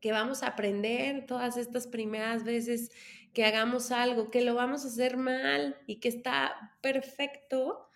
que 0.00 0.10
vamos 0.10 0.42
a 0.42 0.48
aprender 0.48 1.24
todas 1.24 1.56
estas 1.56 1.86
primeras 1.86 2.42
veces 2.42 2.90
que 3.32 3.44
hagamos 3.44 3.92
algo, 3.92 4.32
que 4.32 4.40
lo 4.40 4.56
vamos 4.56 4.84
a 4.84 4.88
hacer 4.88 5.16
mal 5.16 5.76
y 5.86 6.00
que 6.00 6.08
está 6.08 6.76
perfecto, 6.82 7.88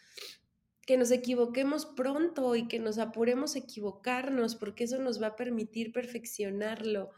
que 0.89 0.97
nos 0.97 1.11
equivoquemos 1.11 1.85
pronto 1.85 2.57
y 2.57 2.67
que 2.67 2.79
nos 2.79 2.97
apuremos 2.97 3.55
a 3.55 3.59
equivocarnos, 3.59 4.57
porque 4.57 4.85
eso 4.85 4.99
nos 4.99 5.21
va 5.21 5.27
a 5.27 5.37
permitir 5.37 5.93
perfeccionarlo 5.93 7.11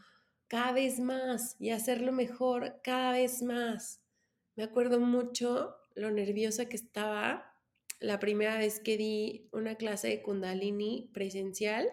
cada 0.49 0.73
vez 0.73 0.99
más 0.99 1.55
y 1.61 1.71
hacerlo 1.71 2.11
mejor 2.11 2.81
cada 2.83 3.13
vez 3.13 3.43
más. 3.45 4.03
Me 4.57 4.65
acuerdo 4.65 4.99
mucho 4.99 5.77
lo 5.95 6.11
nerviosa 6.11 6.69
que 6.69 6.75
estaba 6.75 7.55
la 8.01 8.19
primera 8.19 8.59
vez 8.59 8.81
que 8.81 8.97
di 8.97 9.49
una 9.53 9.77
clase 9.77 10.09
de 10.09 10.21
kundalini 10.21 11.09
presencial 11.15 11.89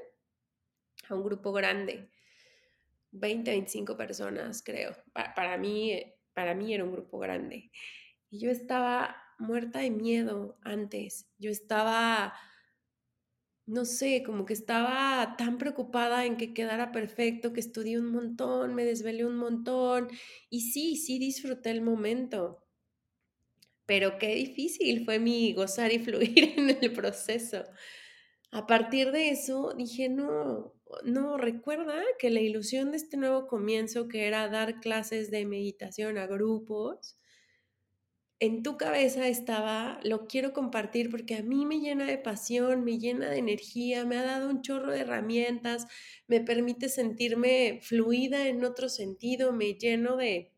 a 1.09 1.13
un 1.13 1.23
grupo 1.23 1.51
grande, 1.51 2.09
20, 3.11 3.51
25 3.51 3.95
personas 3.95 4.63
creo. 4.63 4.95
Para, 5.13 5.57
mí, 5.57 6.11
para 6.33 6.55
mí 6.55 6.73
era 6.73 6.83
un 6.83 6.91
grupo 6.91 7.19
grande. 7.19 7.69
Y 8.31 8.39
yo 8.39 8.49
estaba 8.49 9.26
muerta 9.37 9.79
de 9.79 9.91
miedo 9.91 10.57
antes. 10.63 11.27
Yo 11.37 11.51
estaba 11.51 12.33
no 13.67 13.83
sé, 13.83 14.23
como 14.23 14.45
que 14.45 14.53
estaba 14.53 15.35
tan 15.37 15.57
preocupada 15.57 16.25
en 16.25 16.37
que 16.37 16.53
quedara 16.53 16.91
perfecto, 16.93 17.51
que 17.51 17.59
estudié 17.59 17.99
un 17.99 18.11
montón, 18.11 18.73
me 18.73 18.85
desvelé 18.85 19.25
un 19.25 19.35
montón 19.35 20.07
y 20.49 20.71
sí, 20.71 20.95
sí 20.95 21.19
disfruté 21.19 21.71
el 21.71 21.81
momento. 21.81 22.63
Pero 23.85 24.17
qué 24.19 24.35
difícil 24.35 25.03
fue 25.05 25.19
mi 25.19 25.53
gozar 25.53 25.91
y 25.91 25.99
fluir 26.05 26.53
en 26.57 26.77
el 26.81 26.93
proceso. 26.93 27.63
A 28.51 28.65
partir 28.67 29.11
de 29.11 29.29
eso 29.29 29.73
dije, 29.77 30.07
no, 30.07 30.73
no, 31.03 31.37
recuerda 31.37 32.01
que 32.19 32.29
la 32.29 32.39
ilusión 32.39 32.91
de 32.91 32.97
este 32.97 33.17
nuevo 33.17 33.47
comienzo, 33.47 34.07
que 34.07 34.27
era 34.27 34.47
dar 34.47 34.79
clases 34.79 35.29
de 35.29 35.45
meditación 35.45 36.17
a 36.17 36.27
grupos, 36.27 37.16
en 38.39 38.61
tu 38.61 38.77
cabeza 38.77 39.27
estaba, 39.27 39.99
lo 40.03 40.27
quiero 40.27 40.53
compartir 40.53 41.09
porque 41.09 41.35
a 41.35 41.43
mí 41.43 41.65
me 41.65 41.79
llena 41.79 42.05
de 42.05 42.19
pasión, 42.19 42.83
me 42.83 42.99
llena 42.99 43.29
de 43.29 43.39
energía, 43.39 44.05
me 44.05 44.17
ha 44.17 44.23
dado 44.23 44.49
un 44.49 44.61
chorro 44.61 44.91
de 44.91 45.01
herramientas, 45.01 45.87
me 46.27 46.41
permite 46.41 46.89
sentirme 46.89 47.79
fluida 47.81 48.47
en 48.47 48.63
otro 48.63 48.89
sentido, 48.89 49.53
me 49.53 49.73
lleno 49.73 50.17
de, 50.17 50.53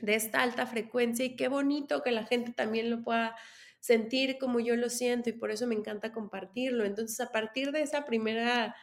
de 0.00 0.14
esta 0.16 0.42
alta 0.42 0.66
frecuencia 0.66 1.24
y 1.24 1.36
qué 1.36 1.46
bonito 1.46 2.02
que 2.02 2.10
la 2.10 2.24
gente 2.24 2.52
también 2.52 2.90
lo 2.90 3.02
pueda 3.04 3.36
sentir 3.78 4.38
como 4.38 4.58
yo 4.58 4.74
lo 4.74 4.90
siento 4.90 5.30
y 5.30 5.34
por 5.34 5.52
eso 5.52 5.68
me 5.68 5.76
encanta 5.76 6.12
compartirlo. 6.12 6.84
Entonces, 6.84 7.20
a 7.20 7.30
partir 7.30 7.70
de 7.70 7.82
esa 7.82 8.04
primera 8.04 8.74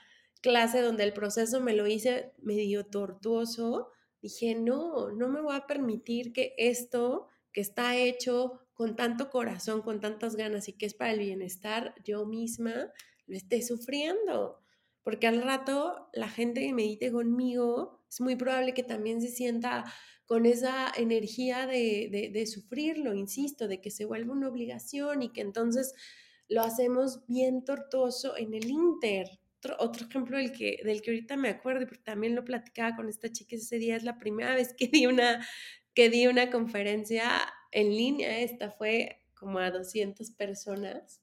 clase 0.41 0.79
donde 0.81 1.03
el 1.03 1.11
proceso 1.11 1.59
me 1.59 1.73
lo 1.73 1.87
hice 1.87 2.31
medio 2.41 2.85
tortuoso, 2.85 3.89
dije, 4.21 4.55
no, 4.55 5.11
no 5.11 5.27
me 5.27 5.41
voy 5.41 5.57
a 5.57 5.67
permitir 5.67 6.31
que 6.31 6.53
esto 6.57 7.27
que 7.53 7.61
está 7.61 7.95
hecho 7.95 8.59
con 8.73 8.95
tanto 8.95 9.29
corazón, 9.29 9.81
con 9.81 10.01
tantas 10.01 10.35
ganas 10.35 10.67
y 10.67 10.73
que 10.73 10.85
es 10.85 10.93
para 10.93 11.11
el 11.11 11.19
bienestar, 11.19 11.93
yo 12.03 12.25
misma 12.25 12.91
lo 13.27 13.37
esté 13.37 13.61
sufriendo. 13.61 14.59
Porque 15.03 15.27
al 15.27 15.41
rato 15.41 16.09
la 16.13 16.29
gente 16.29 16.61
que 16.61 16.73
medite 16.73 17.11
conmigo 17.11 18.03
es 18.09 18.21
muy 18.21 18.35
probable 18.35 18.73
que 18.73 18.83
también 18.83 19.21
se 19.21 19.27
sienta 19.27 19.85
con 20.25 20.45
esa 20.45 20.91
energía 20.95 21.67
de, 21.67 22.31
de, 22.31 22.47
sufrirlo, 22.47 23.13
insisto, 23.13 23.67
de 23.67 23.81
que 23.81 23.91
se 23.91 24.05
vuelva 24.05 24.33
una 24.33 24.47
obligación 24.47 25.21
y 25.21 25.29
que 25.29 25.41
entonces 25.41 25.93
lo 26.47 26.61
hacemos 26.61 27.27
bien 27.27 27.65
tortuoso 27.65 28.37
en 28.37 28.53
el 28.53 28.69
Inter. 28.69 29.27
Otro, 29.57 29.75
otro, 29.79 30.07
ejemplo 30.07 30.37
del 30.37 30.51
que, 30.51 30.79
del 30.83 31.01
que 31.01 31.11
ahorita 31.11 31.37
me 31.37 31.49
acuerdo, 31.49 31.85
porque 31.85 32.03
también 32.03 32.35
lo 32.35 32.43
platicaba 32.43 32.95
con 32.95 33.09
esta 33.09 33.31
chica 33.31 33.55
ese 33.55 33.77
día, 33.77 33.95
es 33.95 34.03
la 34.03 34.17
primera 34.17 34.55
vez 34.55 34.73
que 34.73 34.87
di 34.87 35.05
una 35.05 35.45
que 35.93 36.09
di 36.09 36.27
una 36.27 36.49
conferencia 36.49 37.29
en 37.71 37.89
línea, 37.89 38.39
esta 38.39 38.71
fue 38.71 39.23
como 39.33 39.59
a 39.59 39.71
200 39.71 40.31
personas. 40.31 41.21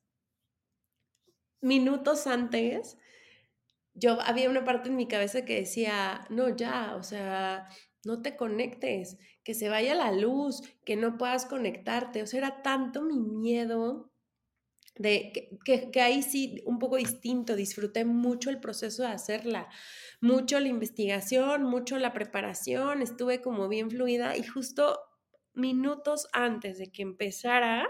Minutos 1.60 2.26
antes, 2.26 2.96
yo 3.94 4.20
había 4.20 4.50
una 4.50 4.64
parte 4.64 4.88
en 4.88 4.96
mi 4.96 5.08
cabeza 5.08 5.44
que 5.44 5.60
decía, 5.60 6.26
no, 6.30 6.54
ya, 6.54 6.96
o 6.96 7.02
sea, 7.02 7.68
no 8.04 8.22
te 8.22 8.36
conectes, 8.36 9.18
que 9.44 9.54
se 9.54 9.68
vaya 9.68 9.94
la 9.94 10.12
luz, 10.12 10.62
que 10.84 10.96
no 10.96 11.18
puedas 11.18 11.46
conectarte. 11.46 12.22
O 12.22 12.26
sea, 12.26 12.38
era 12.38 12.62
tanto 12.62 13.02
mi 13.02 13.18
miedo 13.18 14.09
de 15.00 15.32
que, 15.64 15.90
que, 15.90 16.00
ahí 16.02 16.20
sí, 16.22 16.62
un 16.66 16.78
poco 16.78 16.96
distinto, 16.96 17.56
disfruté 17.56 18.04
mucho 18.04 18.50
el 18.50 18.60
proceso 18.60 19.02
de 19.02 19.08
hacerla, 19.08 19.66
mucho 20.20 20.60
la 20.60 20.68
investigación, 20.68 21.62
mucho 21.62 21.98
la 21.98 22.12
preparación, 22.12 23.00
estuve 23.00 23.40
como 23.40 23.66
bien 23.68 23.90
fluida 23.90 24.36
y 24.36 24.42
justo 24.42 25.00
minutos 25.54 26.28
antes 26.34 26.76
de 26.76 26.92
que 26.92 27.00
empezara, 27.00 27.88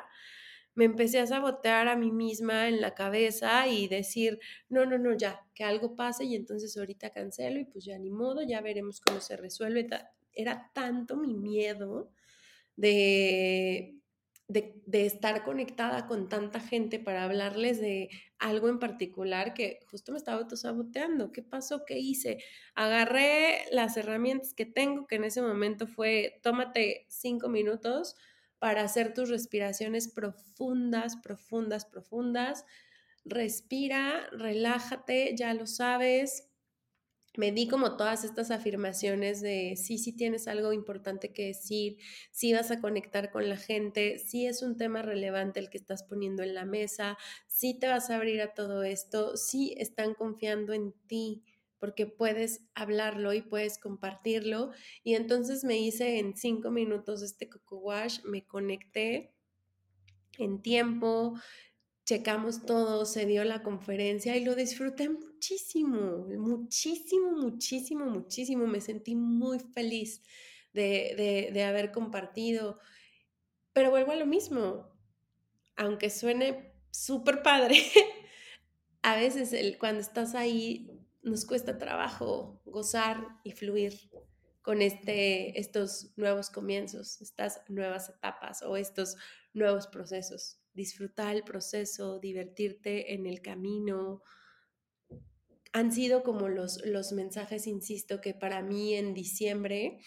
me 0.77 0.85
empecé 0.85 1.18
a 1.18 1.27
sabotear 1.27 1.88
a 1.88 1.96
mí 1.96 2.12
misma 2.12 2.68
en 2.68 2.81
la 2.81 2.94
cabeza 2.94 3.66
y 3.66 3.88
decir, 3.88 4.38
no, 4.68 4.87
no, 4.87 4.96
no, 4.96 5.12
ya, 5.16 5.44
que 5.53 5.64
algo 5.64 5.96
pase 5.96 6.27
y 6.27 6.37
entonces 6.37 6.77
ahorita 6.77 7.11
cancelo 7.11 7.59
y 7.59 7.64
pues 7.64 7.85
ya 7.85 7.99
ni 7.99 8.12
modo, 8.12 8.42
ya 8.42 8.61
veremos 8.61 9.01
cómo 9.01 9.20
se 9.20 9.37
resuelve. 9.37 9.88
Era 10.33 10.70
tanto 10.73 11.16
mi 11.16 11.35
miedo 11.35 12.12
de 12.77 14.00
de, 14.51 15.07
estar 15.07 15.45
conectada 15.45 16.07
con 16.07 16.29
tanta 16.29 16.61
gente 16.61 16.99
para 16.99 17.25
hablarles 17.25 17.81
de 17.81 18.11
algo 18.39 18.69
en 18.69 18.81
particular 18.81 19.55
que 19.55 19.79
justo 19.89 20.11
me 20.13 20.19
estaba 20.19 20.39
autosaboteando. 20.39 21.31
¿Qué 21.31 21.43
pasó? 21.43 21.85
¿Qué 21.85 21.99
hice? 21.99 22.39
Agarré 22.75 23.65
las 23.71 23.97
herramientas 23.97 24.53
que 24.53 24.67
tengo, 24.67 25.07
que 25.07 25.17
en 25.17 25.25
ese 25.25 25.41
momento 25.41 25.87
fue, 25.87 26.41
tómate 26.43 27.07
cinco 27.09 27.49
minutos 27.49 28.17
para 28.59 28.83
hacer 28.83 29.15
tus 29.15 29.29
respiraciones 29.29 30.09
profundas, 30.09 31.17
profundas, 31.17 31.85
profundas. 31.85 32.65
Respira, 33.25 34.29
relájate, 34.33 35.37
ya 35.37 35.55
lo 35.55 35.67
sabes, 35.67 36.50
me 37.37 37.53
di 37.53 37.69
como 37.69 37.97
todas 37.97 38.25
estas 38.25 38.51
afirmaciones 38.51 39.40
de 39.40 39.75
sí, 39.77 39.99
sí 39.99 40.12
tienes 40.12 40.49
algo 40.49 40.73
importante 40.73 41.33
que 41.33 41.47
decir, 41.47 41.97
sí 42.33 42.53
vas 42.53 42.71
a 42.71 42.81
conectar 42.81 43.31
con 43.31 43.49
la 43.49 43.57
gente, 43.57 44.19
sí 44.19 44.47
es 44.47 44.62
un 44.62 44.77
tema 44.77 45.03
relevante 45.03 45.61
el 45.61 45.71
que 45.71 45.79
estás 45.79 46.03
poniendo 46.03 46.43
en 46.43 46.55
la 46.55 46.64
mesa, 46.64 47.16
sí 47.47 47.79
te 47.79 47.88
vas 47.88 48.11
a 48.11 48.16
abrir 48.16 48.40
a 48.43 48.55
todo 48.55 48.83
esto, 48.83 49.37
sí 49.37 49.75
están 49.79 50.14
confiando 50.14 50.73
en 50.73 50.93
ti 51.07 51.45
porque 51.79 52.07
puedes 52.07 52.61
hablarlo 52.75 53.33
y 53.33 53.40
puedes 53.40 53.79
compartirlo. 53.79 54.71
Y 55.03 55.14
entonces 55.14 55.64
me 55.64 55.79
hice 55.79 56.19
en 56.19 56.37
cinco 56.37 56.71
minutos 56.71 57.23
este 57.23 57.49
coco 57.49 57.79
wash, 57.79 58.21
me 58.25 58.47
conecté 58.47 59.33
en 60.38 60.61
tiempo, 60.62 61.35
checamos 62.11 62.66
todo, 62.66 63.07
se 63.07 63.25
dio 63.25 63.44
la 63.44 63.62
conferencia 63.62 64.37
y 64.37 64.44
lo 64.44 64.57
disfruté 64.57 65.09
muchísimo, 65.09 66.27
muchísimo, 66.27 67.31
muchísimo, 67.31 68.07
muchísimo. 68.07 68.66
Me 68.66 68.81
sentí 68.81 69.14
muy 69.14 69.61
feliz 69.61 70.20
de, 70.73 71.64
haber 71.64 71.92
compartido. 71.92 72.81
Pero 73.73 73.90
vuelvo 73.90 74.11
a 74.11 74.16
lo 74.16 74.27
mismo, 74.27 74.90
aunque 75.77 76.11
suene 76.11 76.75
súper 76.90 77.44
padre, 77.44 77.77
a 79.03 79.14
veces 79.14 79.53
el, 79.53 79.79
cuando 79.79 80.01
estás 80.01 80.35
ahí 80.35 80.90
nos 81.23 81.46
cuesta 81.46 81.79
trabajo 81.79 82.61
gozar 82.64 83.25
y 83.44 83.53
fluir 83.53 84.11
con 84.62 84.83
este, 84.83 85.61
estos 85.61 86.12
nuevos 86.16 86.51
comienzos, 86.51 87.23
estas 87.23 87.62
nuevas 87.68 88.09
etapas 88.09 88.62
o 88.62 88.77
estos 88.77 89.16
nuevos 89.55 89.87
procesos 89.87 90.60
disfrutar 90.73 91.35
el 91.35 91.43
proceso, 91.43 92.19
divertirte 92.19 93.15
en 93.15 93.27
el 93.27 93.43
camino. 93.43 94.23
Han 95.73 95.93
sido 95.93 96.23
como 96.23 96.49
los, 96.49 96.85
los 96.85 97.13
mensajes, 97.13 97.67
insisto, 97.67 98.21
que 98.21 98.35
para 98.35 98.63
mí 98.63 98.95
en 98.95 99.15
diciembre 99.15 99.99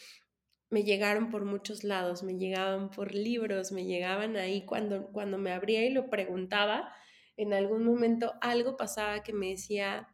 me 0.73 0.83
llegaron 0.83 1.29
por 1.29 1.45
muchos 1.45 1.83
lados, 1.83 2.23
me 2.23 2.37
llegaban 2.37 2.89
por 2.89 3.13
libros, 3.13 3.71
me 3.71 3.85
llegaban 3.85 4.35
ahí 4.37 4.65
cuando, 4.65 5.11
cuando 5.11 5.37
me 5.37 5.51
abría 5.51 5.85
y 5.85 5.91
lo 5.91 6.09
preguntaba, 6.09 6.91
en 7.37 7.53
algún 7.53 7.83
momento 7.83 8.33
algo 8.41 8.75
pasaba 8.75 9.21
que 9.21 9.33
me 9.33 9.49
decía, 9.49 10.07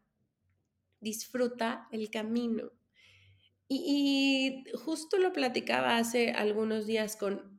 disfruta 0.99 1.87
el 1.91 2.09
camino. 2.09 2.71
Y, 3.69 4.65
y, 4.65 4.71
justo 4.77 5.17
lo 5.17 5.31
platicaba 5.31 5.97
hace 5.97 6.31
algunos 6.31 6.85
días 6.85 7.15
con 7.15 7.58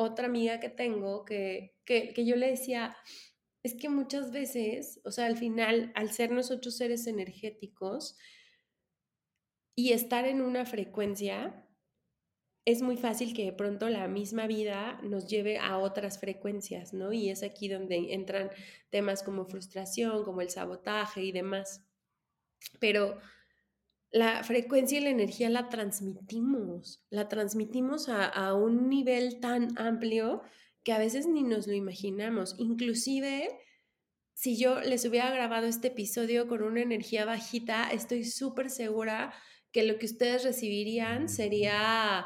otra 0.00 0.26
amiga 0.26 0.60
que 0.60 0.70
tengo 0.70 1.24
que, 1.26 1.76
que, 1.84 2.24
yo 2.24 2.34
le 2.36 2.48
decía, 2.48 2.96
es 3.62 3.74
que 3.74 3.90
muchas 3.90 4.32
veces, 4.32 5.00
o 5.04 5.10
sea, 5.10 5.26
al 5.26 5.36
final, 5.36 5.92
al 5.94 6.10
ser 6.10 6.30
nosotros 6.30 6.76
seres 6.76 7.06
energéticos 7.06 8.16
y 9.76 9.92
estar 9.92 10.24
en 10.24 10.40
una 10.40 10.64
frecuencia, 10.64 11.66
es 12.64 12.80
muy 12.80 12.96
fácil 12.96 13.34
que 13.34 13.44
de 13.44 13.52
pronto 13.52 13.90
la 13.90 14.08
misma 14.08 14.46
vida 14.46 14.98
nos 15.02 15.26
lleve 15.26 15.58
a 15.58 15.78
otras 15.78 16.18
frecuencias, 16.18 16.94
¿no? 16.94 17.12
Y 17.12 17.28
es 17.28 17.42
aquí 17.42 17.68
donde 17.68 18.14
entran 18.14 18.50
temas 18.88 19.22
como 19.22 19.44
frustración, 19.44 20.24
como 20.24 20.40
el 20.40 20.48
sabotaje 20.48 21.22
y 21.22 21.32
demás. 21.32 21.84
Pero 22.78 23.18
la 24.12 24.42
frecuencia 24.42 24.98
y 24.98 25.02
la 25.02 25.10
energía 25.10 25.48
la 25.50 25.68
transmitimos, 25.68 27.04
la 27.10 27.28
transmitimos 27.28 28.08
a, 28.08 28.54
un 28.54 28.88
nivel 28.88 29.40
tan 29.40 29.78
amplio 29.78 30.42
que 30.82 30.92
a 30.92 30.98
veces 30.98 31.26
ni 31.26 31.42
nos 31.42 31.66
lo 31.66 31.74
imaginamos. 31.74 32.56
Inclusive, 32.58 33.48
si 34.34 34.58
yo 34.58 34.80
les 34.80 35.04
hubiera 35.04 35.30
grabado 35.30 35.66
este 35.66 35.88
episodio 35.88 36.48
con 36.48 36.62
una 36.62 36.80
energía 36.80 37.24
bajita, 37.24 37.90
estoy 37.90 38.24
súper 38.24 38.70
segura 38.70 39.32
que 39.70 39.84
lo 39.84 39.98
que 39.98 40.06
ustedes 40.06 40.42
recibirían 40.42 41.28
sería, 41.28 42.24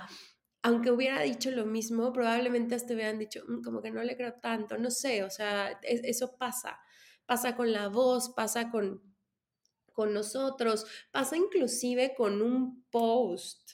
aunque 0.62 0.90
hubiera 0.90 1.20
dicho 1.20 1.50
lo 1.50 1.66
mismo, 1.66 2.12
probablemente 2.14 2.74
hasta 2.74 2.94
hubieran 2.94 3.18
dicho, 3.18 3.42
mm, 3.46 3.62
como 3.62 3.82
que 3.82 3.90
no 3.90 4.02
le 4.02 4.16
creo 4.16 4.34
tanto, 4.40 4.78
no 4.78 4.90
sé, 4.90 5.22
o 5.22 5.28
sea, 5.28 5.78
eso 5.82 6.36
pasa, 6.38 6.78
pasa 7.26 7.54
con 7.56 7.72
la 7.72 7.88
voz, 7.88 8.30
pasa 8.34 8.70
con 8.70 9.13
con 9.94 10.12
nosotros, 10.12 10.85
pasa 11.11 11.37
inclusive 11.38 12.14
con 12.14 12.42
un 12.42 12.85
post. 12.90 13.72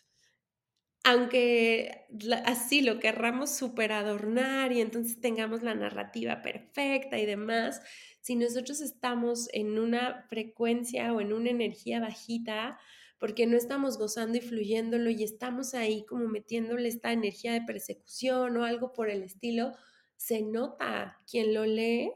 Aunque 1.02 2.06
así 2.44 2.82
lo 2.82 3.00
querramos 3.00 3.50
super 3.50 3.90
adornar 3.90 4.70
y 4.72 4.80
entonces 4.80 5.20
tengamos 5.20 5.62
la 5.62 5.74
narrativa 5.74 6.42
perfecta 6.42 7.18
y 7.18 7.26
demás, 7.26 7.80
si 8.20 8.36
nosotros 8.36 8.82
estamos 8.82 9.48
en 9.52 9.78
una 9.78 10.26
frecuencia 10.28 11.12
o 11.14 11.20
en 11.22 11.32
una 11.32 11.50
energía 11.50 12.00
bajita, 12.00 12.78
porque 13.18 13.46
no 13.46 13.56
estamos 13.56 13.98
gozando 13.98 14.38
y 14.38 14.40
fluyéndolo 14.40 15.10
y 15.10 15.24
estamos 15.24 15.74
ahí 15.74 16.04
como 16.06 16.28
metiéndole 16.28 16.88
esta 16.88 17.12
energía 17.12 17.52
de 17.52 17.62
persecución 17.62 18.56
o 18.56 18.64
algo 18.64 18.92
por 18.92 19.10
el 19.10 19.22
estilo, 19.22 19.72
se 20.16 20.42
nota 20.42 21.18
quien 21.30 21.54
lo 21.54 21.64
lee, 21.64 22.12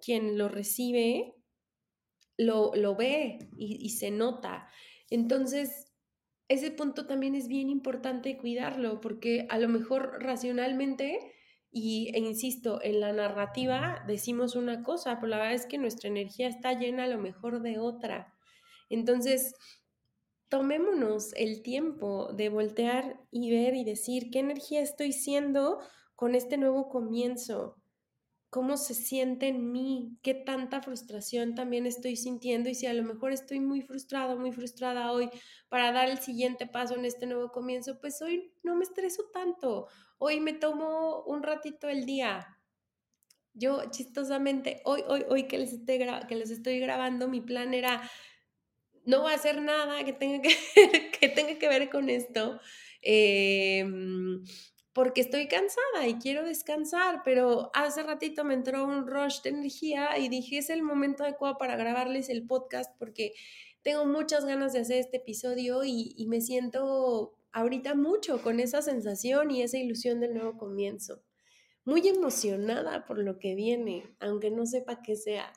quien 0.00 0.38
lo 0.38 0.48
recibe, 0.48 1.34
lo, 2.36 2.96
ve 2.96 3.38
y, 3.56 3.90
se 3.90 4.10
nota. 4.10 4.68
Entonces, 5.10 5.92
ese 6.48 6.70
punto 6.70 7.06
también 7.06 7.34
es 7.34 7.48
bien 7.48 7.70
importante 7.70 8.36
cuidarlo, 8.36 9.00
porque 9.00 9.46
a 9.50 9.58
lo 9.58 9.68
mejor 9.68 10.18
racionalmente, 10.20 11.18
y, 11.70 12.10
e 12.14 12.18
insisto, 12.18 12.80
en 12.82 13.00
la 13.00 13.12
narrativa 13.12 14.04
decimos 14.06 14.54
una 14.56 14.82
cosa, 14.82 15.16
pero 15.16 15.28
la 15.28 15.38
verdad 15.38 15.54
es 15.54 15.66
que 15.66 15.78
nuestra 15.78 16.08
energía 16.08 16.48
está 16.48 16.72
llena 16.78 17.04
a 17.04 17.08
lo 17.08 17.18
mejor 17.18 17.62
de 17.62 17.78
otra. 17.78 18.34
Entonces, 18.90 19.54
tomémonos 20.48 21.32
el 21.34 21.62
tiempo 21.62 22.32
de 22.32 22.48
voltear 22.48 23.20
y 23.30 23.50
ver 23.50 23.74
y 23.74 23.84
decir 23.84 24.30
qué 24.30 24.40
energía 24.40 24.82
estoy 24.82 25.12
siendo 25.12 25.80
con 26.14 26.34
este 26.34 26.58
nuevo 26.58 26.88
comienzo 26.88 27.76
cómo 28.54 28.76
se 28.76 28.94
siente 28.94 29.48
en 29.48 29.72
mí, 29.72 30.16
qué 30.22 30.32
tanta 30.32 30.80
frustración 30.80 31.56
también 31.56 31.86
estoy 31.86 32.14
sintiendo 32.14 32.68
y 32.70 32.76
si 32.76 32.86
a 32.86 32.94
lo 32.94 33.02
mejor 33.02 33.32
estoy 33.32 33.58
muy 33.58 33.82
frustrada, 33.82 34.36
muy 34.36 34.52
frustrada 34.52 35.10
hoy 35.10 35.28
para 35.68 35.90
dar 35.90 36.08
el 36.08 36.18
siguiente 36.18 36.68
paso 36.68 36.94
en 36.94 37.04
este 37.04 37.26
nuevo 37.26 37.50
comienzo, 37.50 37.98
pues 38.00 38.22
hoy 38.22 38.52
no 38.62 38.76
me 38.76 38.84
estreso 38.84 39.24
tanto, 39.32 39.88
hoy 40.18 40.38
me 40.38 40.52
tomo 40.52 41.24
un 41.24 41.42
ratito 41.42 41.88
el 41.88 42.06
día. 42.06 42.46
Yo 43.54 43.90
chistosamente, 43.90 44.82
hoy, 44.84 45.02
hoy, 45.08 45.24
hoy 45.28 45.48
que 45.48 45.58
les, 45.58 45.72
estoy 45.72 45.98
que 46.28 46.36
les 46.36 46.50
estoy 46.50 46.78
grabando, 46.78 47.26
mi 47.26 47.40
plan 47.40 47.74
era 47.74 48.08
no 49.04 49.24
va 49.24 49.32
a 49.32 49.34
hacer 49.34 49.60
nada 49.62 50.04
que 50.04 50.12
tenga 50.12 50.40
que, 50.40 51.10
que, 51.20 51.28
tenga 51.28 51.58
que 51.58 51.68
ver 51.68 51.90
con 51.90 52.08
esto. 52.08 52.60
Eh, 53.02 53.84
porque 54.94 55.22
estoy 55.22 55.48
cansada 55.48 56.06
y 56.06 56.14
quiero 56.14 56.44
descansar, 56.44 57.22
pero 57.24 57.70
hace 57.74 58.04
ratito 58.04 58.44
me 58.44 58.54
entró 58.54 58.84
un 58.84 59.06
rush 59.08 59.42
de 59.42 59.50
energía 59.50 60.16
y 60.18 60.28
dije, 60.28 60.58
es 60.58 60.70
el 60.70 60.82
momento 60.82 61.24
adecuado 61.24 61.58
para 61.58 61.76
grabarles 61.76 62.28
el 62.28 62.46
podcast 62.46 62.96
porque 62.98 63.32
tengo 63.82 64.06
muchas 64.06 64.44
ganas 64.44 64.72
de 64.72 64.78
hacer 64.78 64.98
este 64.98 65.16
episodio 65.16 65.84
y, 65.84 66.24
me 66.28 66.40
siento 66.40 67.36
ahorita 67.52 67.96
mucho 67.96 68.40
con 68.40 68.60
esa 68.60 68.82
sensación 68.82 69.50
y 69.50 69.62
esa 69.62 69.78
ilusión 69.78 70.20
del 70.20 70.34
nuevo 70.34 70.56
comienzo. 70.56 71.22
Muy 71.84 72.06
emocionada 72.08 73.04
por 73.04 73.18
lo 73.18 73.38
que 73.38 73.56
viene, 73.56 74.16
aunque 74.20 74.50
no 74.50 74.64
sepa 74.64 75.02
qué 75.02 75.16
sea 75.16 75.52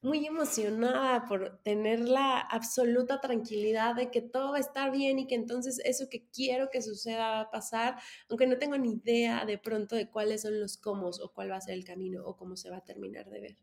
muy 0.00 0.26
emocionada 0.26 1.24
por 1.24 1.60
tener 1.62 2.00
la 2.00 2.38
absoluta 2.38 3.20
tranquilidad 3.20 3.96
de 3.96 4.10
que 4.10 4.22
todo 4.22 4.52
va 4.52 4.58
a 4.58 4.60
estar 4.60 4.92
bien 4.92 5.18
y 5.18 5.26
que 5.26 5.34
entonces 5.34 5.80
eso 5.84 6.08
que 6.08 6.28
quiero 6.30 6.70
que 6.70 6.82
suceda 6.82 7.30
va 7.30 7.40
a 7.40 7.50
pasar, 7.50 7.96
aunque 8.28 8.46
no 8.46 8.58
tengo 8.58 8.78
ni 8.78 8.92
idea 8.92 9.44
de 9.44 9.58
pronto 9.58 9.96
de 9.96 10.08
cuáles 10.08 10.42
son 10.42 10.60
los 10.60 10.76
cómo 10.76 11.08
o 11.08 11.32
cuál 11.32 11.50
va 11.50 11.56
a 11.56 11.60
ser 11.60 11.74
el 11.74 11.84
camino 11.84 12.24
o 12.24 12.36
cómo 12.36 12.56
se 12.56 12.70
va 12.70 12.76
a 12.78 12.84
terminar 12.84 13.28
de 13.28 13.40
ver. 13.40 13.56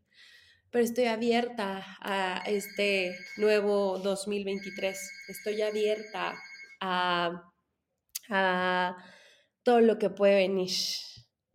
Pero 0.70 0.84
estoy 0.84 1.06
abierta 1.06 1.84
a 2.00 2.42
este 2.46 3.16
nuevo 3.38 3.98
2023, 3.98 4.98
estoy 5.28 5.62
abierta 5.62 6.34
a, 6.80 7.50
a 8.28 8.96
todo 9.62 9.80
lo 9.80 9.98
que 9.98 10.10
puede 10.10 10.34
venir. 10.34 10.72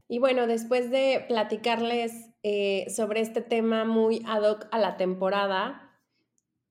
Y 0.07 0.17
bueno, 0.17 0.47
después 0.47 0.89
de 0.89 1.23
platicarles 1.27 2.30
eh, 2.43 2.87
sobre 2.89 3.21
este 3.21 3.41
tema 3.41 3.85
muy 3.85 4.23
ad 4.25 4.43
hoc 4.43 4.67
a 4.71 4.79
la 4.79 4.97
temporada, 4.97 5.99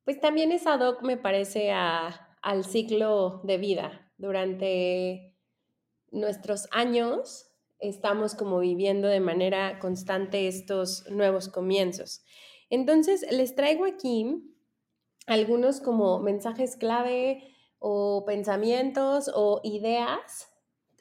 pues 0.04 0.20
también 0.20 0.52
es 0.52 0.66
ad 0.66 0.80
hoc, 0.80 1.02
me 1.02 1.16
parece, 1.16 1.70
al 1.72 2.64
ciclo 2.64 3.40
de 3.44 3.58
vida. 3.58 4.12
Durante 4.18 5.36
nuestros 6.10 6.68
años 6.72 7.46
estamos 7.78 8.34
como 8.34 8.58
viviendo 8.58 9.08
de 9.08 9.20
manera 9.20 9.78
constante 9.78 10.48
estos 10.48 11.08
nuevos 11.10 11.48
comienzos. 11.48 12.24
Entonces, 12.68 13.24
les 13.30 13.54
traigo 13.54 13.84
aquí 13.84 14.26
algunos 15.26 15.80
como 15.80 16.18
mensajes 16.20 16.76
clave 16.76 17.54
o 17.78 18.24
pensamientos 18.26 19.30
o 19.34 19.60
ideas 19.64 20.50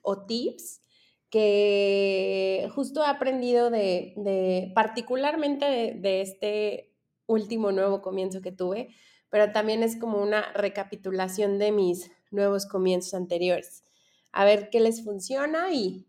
o 0.02 0.26
tips 0.26 0.82
que 1.30 2.70
justo 2.74 3.04
he 3.04 3.08
aprendido 3.08 3.70
de, 3.70 4.72
particularmente 4.74 5.94
de, 5.96 6.22
este 6.22 6.92
último 7.28 7.72
nuevo 7.72 8.02
comienzo 8.02 8.42
que 8.42 8.52
tuve, 8.52 8.90
pero 9.30 9.52
también 9.52 9.84
es 9.84 9.96
como 9.96 10.22
una 10.22 10.52
recapitulación 10.54 11.60
de 11.60 11.72
mis 11.72 12.12
nuevos 12.32 12.66
comienzos 12.66 13.14
anteriores. 13.14 13.84
A 14.32 14.46
ver 14.46 14.70
qué 14.70 14.80
les 14.80 15.04
funciona 15.04 15.72
y 15.72 16.08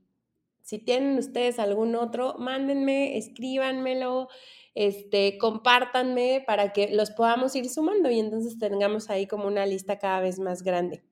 si 0.62 0.79
tienen 0.79 1.18
ustedes 1.18 1.59
algún 1.59 1.97
otro, 1.97 2.37
mándenme, 2.39 3.18
escríbanmelo, 3.18 4.29
este, 4.75 5.37
compártanme 5.37 6.43
para 6.47 6.73
que 6.73 6.89
los 6.95 7.11
podamos 7.11 7.55
ir 7.57 7.68
sumando 7.68 8.11
y 8.11 8.21
entonces 8.21 8.59
tengamos 8.59 9.11
ahí 9.11 9.27
como 9.27 9.47
una 9.47 9.66
lista 9.66 9.99
cada 9.99 10.21
vez 10.21 10.39
más 10.39 10.62
grande. 10.62 11.03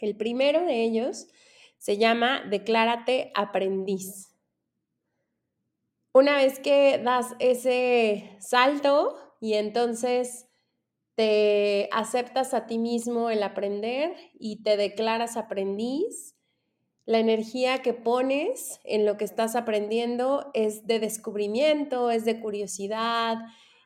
El 0.00 0.16
primero 0.16 0.64
de 0.64 0.84
ellos 0.84 1.26
se 1.80 1.96
llama 1.96 2.42
Declárate 2.48 3.32
aprendiz. 3.34 4.36
Una 6.12 6.36
vez 6.36 6.58
que 6.58 6.98
das 6.98 7.34
ese 7.38 8.36
salto 8.38 9.16
y 9.40 9.54
entonces 9.54 10.46
te 11.14 11.88
aceptas 11.90 12.52
a 12.52 12.66
ti 12.66 12.78
mismo 12.78 13.30
el 13.30 13.42
aprender 13.42 14.14
y 14.38 14.62
te 14.62 14.76
declaras 14.76 15.36
aprendiz, 15.36 16.36
la 17.06 17.18
energía 17.18 17.80
que 17.80 17.94
pones 17.94 18.80
en 18.84 19.06
lo 19.06 19.16
que 19.16 19.24
estás 19.24 19.56
aprendiendo 19.56 20.50
es 20.52 20.86
de 20.86 21.00
descubrimiento, 21.00 22.10
es 22.10 22.26
de 22.26 22.40
curiosidad 22.40 23.38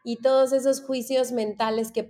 y 0.07 0.17
todos 0.17 0.53
esos 0.53 0.83
juicios 0.83 1.33
mentales 1.33 1.91
que, 1.91 2.07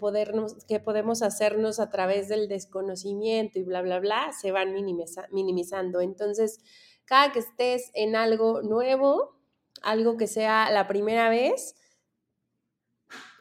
que 0.66 0.80
podemos 0.80 1.22
hacernos 1.22 1.78
a 1.78 1.90
través 1.90 2.28
del 2.28 2.48
desconocimiento 2.48 3.60
y 3.60 3.62
bla, 3.62 3.82
bla, 3.82 4.00
bla, 4.00 4.32
se 4.32 4.50
van 4.50 4.74
minimizando. 4.74 6.00
Entonces, 6.00 6.58
cada 7.04 7.32
que 7.32 7.38
estés 7.38 7.92
en 7.94 8.16
algo 8.16 8.62
nuevo, 8.62 9.38
algo 9.80 10.16
que 10.16 10.26
sea 10.26 10.70
la 10.72 10.88
primera 10.88 11.28
vez, 11.28 11.76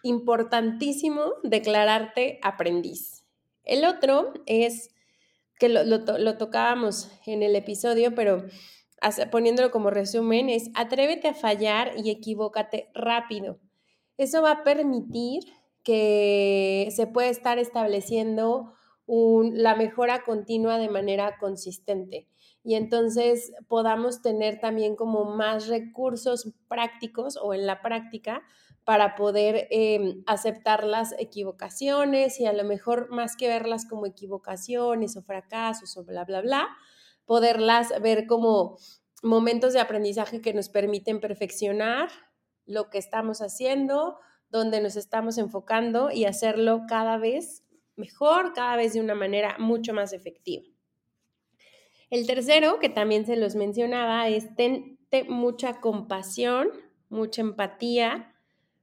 importantísimo 0.03 1.33
declararte 1.41 2.39
aprendiz. 2.43 3.25
El 3.63 3.85
otro 3.85 4.33
es 4.45 4.93
que 5.57 5.69
lo, 5.69 6.37
tocábamos 6.37 7.09
en 7.25 7.41
el 7.41 7.55
episodio, 7.55 8.13
pero 8.13 8.45
poniéndolo 9.31 9.71
como 9.71 9.89
resumen, 9.89 10.49
es 10.49 10.69
atrévete 10.75 11.29
a 11.29 11.33
fallar 11.33 11.93
y 11.97 12.11
equivócate 12.11 12.91
rápido. 12.93 13.59
Eso 14.17 14.41
va 14.41 14.51
a 14.51 14.63
permitir 14.63 15.43
que 15.83 16.89
se 16.91 17.07
pueda 17.07 17.29
estar 17.29 17.59
estableciendo 17.59 18.73
la 19.05 19.75
mejora 19.75 20.23
continua 20.23 20.77
de 20.77 20.89
manera 20.89 21.37
consistente. 21.37 22.29
Y 22.63 22.75
entonces 22.75 23.51
podamos 23.67 24.21
tener 24.21 24.59
también 24.59 24.95
como 24.95 25.25
más 25.25 25.67
recursos 25.67 26.53
prácticos 26.69 27.37
o 27.41 27.53
en 27.53 27.65
la 27.65 27.81
práctica 27.81 28.43
para 28.85 29.15
poder 29.15 29.67
em, 29.71 30.23
aceptar 30.25 30.85
las 30.85 31.13
equivocaciones 31.19 32.39
y 32.39 32.45
a 32.45 32.53
lo 32.53 32.63
mejor 32.63 33.09
más 33.09 33.35
que 33.35 33.47
verlas 33.47 33.85
como 33.85 34.05
equivocaciones 34.05 35.17
o 35.17 35.21
fracasos 35.21 35.97
o 35.97 36.03
bla, 36.03 36.23
bla, 36.23 36.41
bla, 36.41 36.69
poderlas 37.25 37.93
ver 38.01 38.27
como 38.27 38.77
momentos 39.21 39.73
de 39.73 39.79
aprendizaje 39.79 40.41
que 40.41 40.53
nos 40.53 40.69
permiten 40.69 41.19
perfeccionar 41.19 42.09
lo 42.65 42.89
que 42.89 42.97
estamos 42.97 43.41
haciendo, 43.41 44.19
donde 44.49 44.81
nos 44.81 44.95
estamos 44.95 45.37
enfocando 45.37 46.11
y 46.11 46.25
hacerlo 46.25 46.83
cada 46.87 47.17
vez 47.17 47.63
mejor, 47.95 48.53
cada 48.53 48.75
vez 48.75 48.93
de 48.93 49.01
una 49.01 49.15
manera 49.15 49.55
mucho 49.59 49.93
más 49.93 50.13
efectiva. 50.13 50.63
El 52.09 52.27
tercero, 52.27 52.79
que 52.79 52.89
también 52.89 53.25
se 53.25 53.35
los 53.35 53.55
mencionaba, 53.55 54.27
es 54.29 54.55
ten 54.55 54.99
mucha 55.29 55.81
compasión, 55.81 56.69
mucha 57.09 57.41
empatía, 57.41 58.35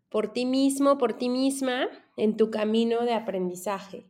por 0.09 0.33
ti 0.33 0.45
mismo, 0.45 0.99
por 0.99 1.17
ti 1.17 1.29
misma, 1.29 1.89
en 2.17 2.37
tu 2.37 2.51
camino 2.51 3.05
de 3.05 3.15
aprendizaje. 3.15 4.07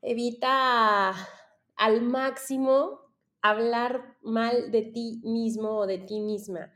Evita 0.00 1.14
al 1.76 2.02
máximo 2.02 3.00
hablar 3.42 4.16
mal 4.22 4.70
de 4.70 4.82
ti 4.82 5.20
mismo 5.24 5.76
o 5.76 5.86
de 5.86 5.98
ti 5.98 6.20
misma. 6.20 6.72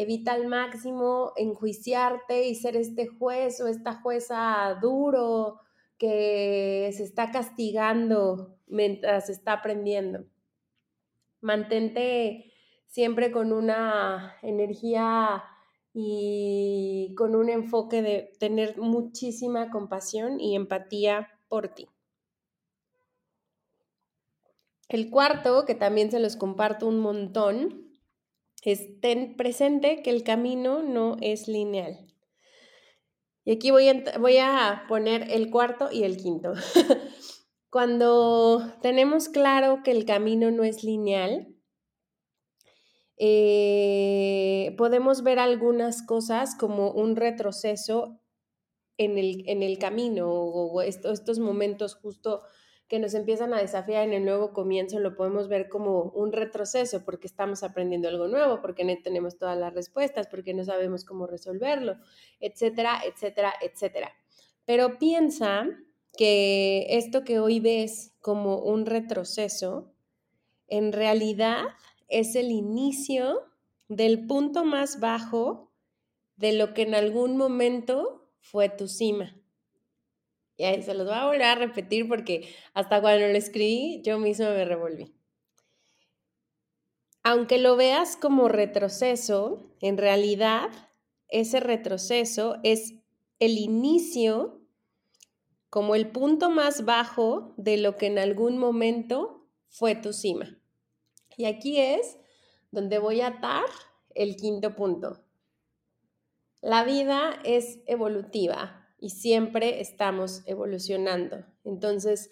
Evita 0.00 0.34
al 0.34 0.46
máximo 0.46 1.32
enjuiciarte 1.34 2.46
y 2.46 2.54
ser 2.54 2.76
este 2.76 3.08
juez 3.08 3.60
o 3.60 3.66
esta 3.66 4.00
jueza 4.00 4.78
duro 4.80 5.58
que 5.98 6.88
se 6.96 7.02
está 7.02 7.32
castigando 7.32 8.54
mientras 8.68 9.28
está 9.28 9.54
aprendiendo. 9.54 10.24
Mantente 11.40 12.52
siempre 12.86 13.32
con 13.32 13.52
una 13.52 14.36
energía 14.42 15.42
y 15.92 17.12
con 17.16 17.34
un 17.34 17.48
enfoque 17.48 18.00
de 18.00 18.32
tener 18.38 18.78
muchísima 18.78 19.68
compasión 19.68 20.38
y 20.38 20.54
empatía 20.54 21.40
por 21.48 21.74
ti. 21.74 21.88
El 24.88 25.10
cuarto, 25.10 25.64
que 25.64 25.74
también 25.74 26.12
se 26.12 26.20
los 26.20 26.36
comparto 26.36 26.86
un 26.86 27.00
montón, 27.00 27.87
es 28.62 29.00
ten 29.00 29.36
presente 29.36 30.02
que 30.02 30.10
el 30.10 30.22
camino 30.22 30.82
no 30.82 31.16
es 31.20 31.48
lineal. 31.48 32.08
Y 33.44 33.52
aquí 33.52 33.70
voy 33.70 33.88
a, 33.88 34.18
voy 34.18 34.36
a 34.38 34.84
poner 34.88 35.30
el 35.30 35.50
cuarto 35.50 35.90
y 35.90 36.04
el 36.04 36.16
quinto. 36.16 36.52
Cuando 37.70 38.74
tenemos 38.82 39.28
claro 39.28 39.82
que 39.82 39.90
el 39.90 40.04
camino 40.04 40.50
no 40.50 40.64
es 40.64 40.84
lineal, 40.84 41.54
eh, 43.16 44.74
podemos 44.78 45.22
ver 45.22 45.38
algunas 45.38 46.02
cosas 46.02 46.54
como 46.54 46.92
un 46.92 47.16
retroceso 47.16 48.20
en 48.96 49.18
el, 49.18 49.48
en 49.48 49.62
el 49.62 49.78
camino 49.78 50.30
o, 50.30 50.82
estos 50.82 51.38
momentos 51.38 51.94
justo 51.94 52.42
que 52.88 52.98
nos 52.98 53.12
empiezan 53.12 53.52
a 53.52 53.60
desafiar 53.60 54.04
en 54.04 54.14
el 54.14 54.24
nuevo 54.24 54.52
comienzo, 54.52 54.98
lo 54.98 55.14
podemos 55.14 55.48
ver 55.48 55.68
como 55.68 56.04
un 56.14 56.32
retroceso 56.32 57.04
porque 57.04 57.26
estamos 57.26 57.62
aprendiendo 57.62 58.08
algo 58.08 58.28
nuevo, 58.28 58.62
porque 58.62 58.84
no 58.84 58.94
tenemos 59.02 59.36
todas 59.36 59.58
las 59.58 59.74
respuestas, 59.74 60.26
porque 60.26 60.54
no 60.54 60.64
sabemos 60.64 61.04
cómo 61.04 61.26
resolverlo, 61.26 61.96
etcétera, 62.40 63.00
etcétera, 63.06 63.52
etcétera. 63.60 64.10
Pero 64.64 64.98
piensa 64.98 65.66
que 66.16 66.86
esto 66.96 67.24
que 67.24 67.40
hoy 67.40 67.60
ves 67.60 68.14
como 68.20 68.58
un 68.58 68.86
retroceso, 68.86 69.92
en 70.66 70.92
realidad 70.92 71.64
es 72.08 72.36
el 72.36 72.50
inicio 72.50 73.42
del 73.88 74.26
punto 74.26 74.64
más 74.64 74.98
bajo 74.98 75.70
de 76.36 76.52
lo 76.52 76.72
que 76.72 76.82
en 76.82 76.94
algún 76.94 77.36
momento 77.36 78.30
fue 78.40 78.70
tu 78.70 78.88
cima. 78.88 79.36
Y 80.58 80.82
se 80.82 80.92
los 80.92 81.06
voy 81.06 81.14
a 81.14 81.24
volver 81.24 81.42
a 81.42 81.54
repetir 81.54 82.08
porque 82.08 82.52
hasta 82.74 83.00
cuando 83.00 83.28
lo 83.28 83.38
escribí 83.38 84.02
yo 84.02 84.18
mismo 84.18 84.46
me 84.46 84.64
revolví. 84.64 85.14
Aunque 87.22 87.58
lo 87.58 87.76
veas 87.76 88.16
como 88.16 88.48
retroceso, 88.48 89.70
en 89.80 89.96
realidad 89.96 90.70
ese 91.28 91.60
retroceso 91.60 92.56
es 92.64 92.94
el 93.38 93.56
inicio 93.56 94.60
como 95.70 95.94
el 95.94 96.10
punto 96.10 96.50
más 96.50 96.84
bajo 96.84 97.54
de 97.56 97.76
lo 97.76 97.96
que 97.96 98.06
en 98.06 98.18
algún 98.18 98.58
momento 98.58 99.46
fue 99.68 99.94
tu 99.94 100.12
cima. 100.12 100.58
Y 101.36 101.44
aquí 101.44 101.78
es 101.78 102.18
donde 102.72 102.98
voy 102.98 103.20
a 103.20 103.28
atar 103.28 103.66
el 104.16 104.34
quinto 104.34 104.74
punto. 104.74 105.22
La 106.62 106.82
vida 106.82 107.38
es 107.44 107.78
evolutiva 107.86 108.87
y 108.98 109.10
siempre 109.10 109.80
estamos 109.80 110.42
evolucionando. 110.46 111.44
Entonces, 111.64 112.30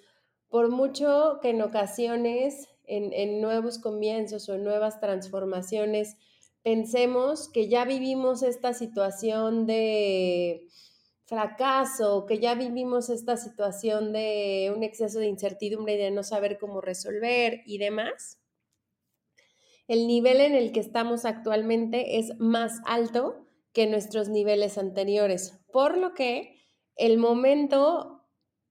por 0.48 0.70
mucho 0.70 1.38
que 1.40 1.50
en 1.50 1.62
ocasiones, 1.62 2.68
en, 2.84 3.40
nuevos 3.40 3.78
comienzos 3.78 4.48
o 4.48 4.54
en 4.54 4.64
nuevas 4.64 5.00
transformaciones, 5.00 6.16
pensemos 6.62 7.48
que 7.48 7.68
ya 7.68 7.84
vivimos 7.84 8.42
esta 8.42 8.74
situación 8.74 9.66
de 9.66 10.66
fracaso, 11.24 12.26
que 12.26 12.38
ya 12.38 12.54
vivimos 12.54 13.10
esta 13.10 13.36
situación 13.36 14.12
de 14.12 14.72
un 14.74 14.82
exceso 14.82 15.18
de 15.18 15.26
incertidumbre 15.26 15.94
y 15.94 15.98
de 15.98 16.10
no 16.10 16.22
saber 16.22 16.58
cómo 16.58 16.80
resolver 16.80 17.62
y 17.66 17.78
demás, 17.78 18.40
el 19.88 20.06
nivel 20.06 20.40
en 20.40 20.54
el 20.54 20.72
que 20.72 20.80
estamos 20.80 21.24
actualmente 21.24 22.18
es 22.18 22.38
más 22.38 22.80
alto 22.86 23.45
que 23.76 23.86
nuestros 23.86 24.30
niveles 24.30 24.78
anteriores, 24.78 25.60
por 25.70 25.98
lo 25.98 26.14
que 26.14 26.62
el 26.96 27.18
momento 27.18 28.22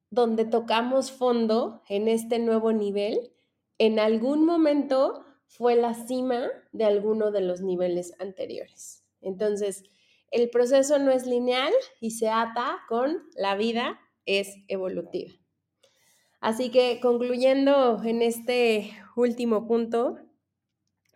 donde 0.10 0.45
tocamos 0.45 1.12
fondo 1.12 1.84
en 1.89 2.08
este 2.08 2.39
nuevo 2.39 2.72
nivel, 2.72 3.32
en 3.78 3.99
algún 3.99 4.47
momento 4.47 5.24
fue 5.45 5.76
la 5.76 5.93
cima 5.93 6.47
de 6.72 6.86
alguno 6.86 7.30
de 7.30 7.41
los 7.41 7.62
niveles 7.62 8.16
anteriores. 8.18 9.06
Entonces, 9.22 9.84
el 10.32 10.49
proceso 10.49 10.97
no 10.97 11.12
es 11.12 11.28
lineal 11.28 11.72
y 11.99 12.10
se 12.10 12.30
ata 12.30 12.80
con 12.89 13.30
la 13.36 13.56
vida 13.56 13.99
es 14.26 14.56
evolutiva. 14.70 15.34
Así 16.39 16.72
que 16.72 16.99
concluyendo 16.99 18.01
en 18.03 18.24
este 18.24 18.91
último 19.16 19.68
punto 19.68 20.18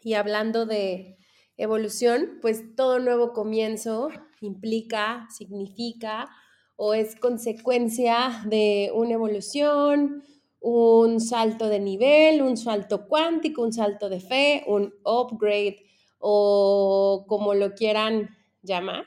y 0.03 0.13
hablando 0.13 0.67
de 0.67 1.18
evolución, 1.60 2.39
pues 2.41 2.76
todo 2.76 2.99
nuevo 2.99 3.34
comienzo 3.34 4.10
implica, 4.41 5.28
significa 5.30 6.30
o 6.78 6.93
es 6.93 7.18
consecuencia 7.18 8.41
de 8.45 8.89
una 8.93 9.16
evolución, 9.16 10.24
un 10.62 11.20
salto 11.20 11.68
de 11.68 11.82
nivel, 11.82 12.41
un 12.41 12.55
salto 12.55 13.07
cuántico, 13.07 13.62
un 13.62 13.74
salto 13.74 14.07
de 14.07 14.22
fe, 14.22 14.64
un 14.66 14.93
upgrade 15.03 15.84
o 16.20 17.26
como 17.28 17.53
lo 17.53 17.74
quieran 17.74 18.30
llamar. 18.62 19.05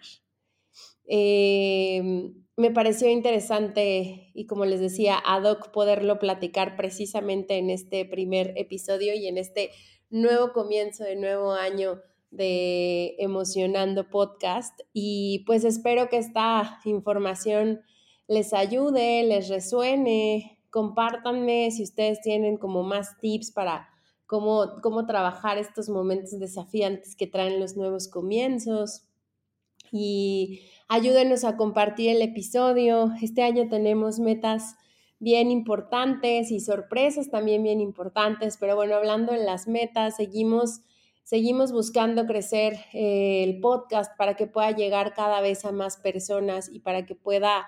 Em, 1.06 2.34
me 2.56 2.70
pareció 2.70 3.08
interesante 3.08 4.30
y 4.34 4.46
como 4.46 4.66
les 4.66 4.80
decía, 4.80 5.16
ad 5.24 5.44
hoc 5.44 5.70
poderlo 5.70 6.18
platicar 6.18 6.76
precisamente 6.76 7.56
en 7.56 7.70
este 7.70 8.04
primer 8.04 8.52
episodio 8.56 9.14
y 9.14 9.26
en 9.26 9.38
este 9.38 9.70
nuevo 10.10 10.52
comienzo 10.52 11.04
de 11.04 11.16
nuevo 11.16 11.52
año 11.52 12.02
de 12.32 13.14
Emocionando 13.18 14.10
Podcast. 14.10 14.80
Y 14.92 15.44
pues 15.46 15.64
espero 15.64 16.08
que 16.08 16.16
esta 16.16 16.80
información 16.84 17.82
les 18.26 18.52
ayude, 18.52 19.22
les 19.22 19.48
resuene. 19.48 20.58
Compártanme 20.70 21.70
si 21.70 21.84
ustedes 21.84 22.20
tienen 22.20 22.56
como 22.56 22.82
más 22.82 23.20
tips 23.20 23.52
para 23.52 23.88
cómo, 24.26 24.80
cómo 24.82 25.06
trabajar 25.06 25.58
estos 25.58 25.88
momentos 25.88 26.40
desafiantes 26.40 27.14
que 27.14 27.28
traen 27.28 27.60
los 27.60 27.76
nuevos 27.76 28.08
comienzos. 28.08 29.04
Y 29.92 30.62
ayúdenos 30.88 31.44
a 31.44 31.56
compartir 31.56 32.10
el 32.10 32.22
episodio. 32.22 33.12
Este 33.20 33.42
año 33.42 33.68
tenemos 33.68 34.18
metas 34.18 34.76
bien 35.22 35.52
importantes 35.52 36.50
y 36.50 36.58
sorpresas 36.58 37.30
también 37.30 37.62
bien 37.62 37.80
importantes, 37.80 38.56
pero 38.58 38.74
bueno, 38.74 38.96
hablando 38.96 39.32
en 39.32 39.46
las 39.46 39.68
metas, 39.68 40.16
seguimos, 40.16 40.80
seguimos 41.22 41.72
buscando 41.72 42.26
crecer 42.26 42.74
eh, 42.92 43.44
el 43.44 43.60
podcast 43.60 44.16
para 44.16 44.34
que 44.34 44.46
pueda 44.46 44.70
llegar 44.72 45.14
cada 45.14 45.40
vez 45.40 45.64
a 45.64 45.72
más 45.72 45.96
personas 45.96 46.68
y 46.72 46.80
para 46.80 47.06
que 47.06 47.14
pueda, 47.14 47.66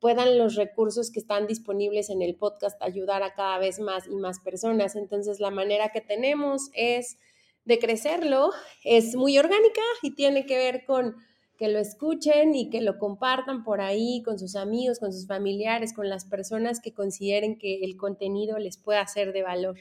puedan 0.00 0.38
los 0.38 0.54
recursos 0.54 1.10
que 1.10 1.20
están 1.20 1.46
disponibles 1.46 2.10
en 2.10 2.22
el 2.22 2.36
podcast 2.36 2.80
ayudar 2.82 3.22
a 3.22 3.34
cada 3.34 3.58
vez 3.58 3.80
más 3.80 4.06
y 4.06 4.16
más 4.16 4.40
personas. 4.40 4.96
Entonces, 4.96 5.40
la 5.40 5.50
manera 5.50 5.90
que 5.90 6.00
tenemos 6.00 6.70
es 6.74 7.18
de 7.64 7.78
crecerlo, 7.78 8.50
es 8.84 9.16
muy 9.16 9.38
orgánica 9.38 9.82
y 10.02 10.14
tiene 10.14 10.46
que 10.46 10.56
ver 10.56 10.84
con 10.84 11.16
que 11.58 11.68
lo 11.68 11.78
escuchen 11.78 12.54
y 12.54 12.70
que 12.70 12.80
lo 12.80 12.98
compartan 12.98 13.64
por 13.64 13.80
ahí 13.80 14.22
con 14.22 14.38
sus 14.38 14.56
amigos, 14.56 14.98
con 14.98 15.12
sus 15.12 15.26
familiares, 15.26 15.92
con 15.92 16.08
las 16.08 16.26
personas 16.26 16.80
que 16.80 16.92
consideren 16.92 17.58
que 17.58 17.82
el 17.82 17.96
contenido 17.96 18.58
les 18.58 18.76
pueda 18.76 19.06
ser 19.06 19.32
de 19.32 19.42
valor. 19.42 19.78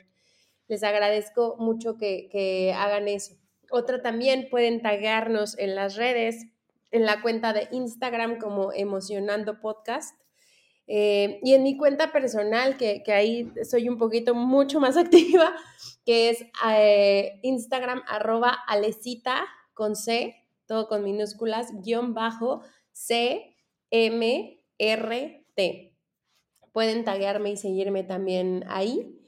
Les 0.68 0.84
agradezco 0.84 1.56
mucho 1.60 1.98
que, 1.98 2.74
hagan 2.76 3.08
eso. 3.08 3.36
Otra 3.72 4.02
también 4.02 4.48
pueden 4.50 4.82
tagarnos 4.82 5.58
en 5.58 5.76
las 5.76 5.96
redes, 5.96 6.48
en 6.92 7.06
la 7.06 7.22
cuenta 7.22 7.54
de 7.54 7.68
Instagram 7.72 8.38
como 8.40 8.72
Emocionando 8.74 9.60
Podcast. 9.60 10.16
Eh, 10.88 11.40
y 11.44 11.54
en 11.54 11.64
mi 11.64 11.78
cuenta 11.78 12.12
personal, 12.12 12.78
que, 12.78 13.04
ahí 13.08 13.52
soy 13.70 13.90
un 13.90 13.98
poquito 13.98 14.36
mucho 14.36 14.80
más 14.80 14.98
activa, 14.98 15.56
que 16.06 16.30
es 16.30 16.46
eh, 16.70 17.40
Instagram 17.44 18.04
arroba 18.08 18.52
alecita 18.68 19.46
con 19.74 19.96
C, 19.96 20.36
todo 20.68 20.88
con 20.88 21.04
minúsculas, 21.04 21.72
guion 21.84 22.14
bajo 22.14 22.62
C 22.92 23.56
M 23.92 24.64
R 24.78 25.46
T. 25.56 25.96
Pueden 26.72 27.04
taguearme 27.04 27.52
y 27.52 27.58
seguirme 27.58 28.04
también 28.04 28.66
ahí. 28.68 29.25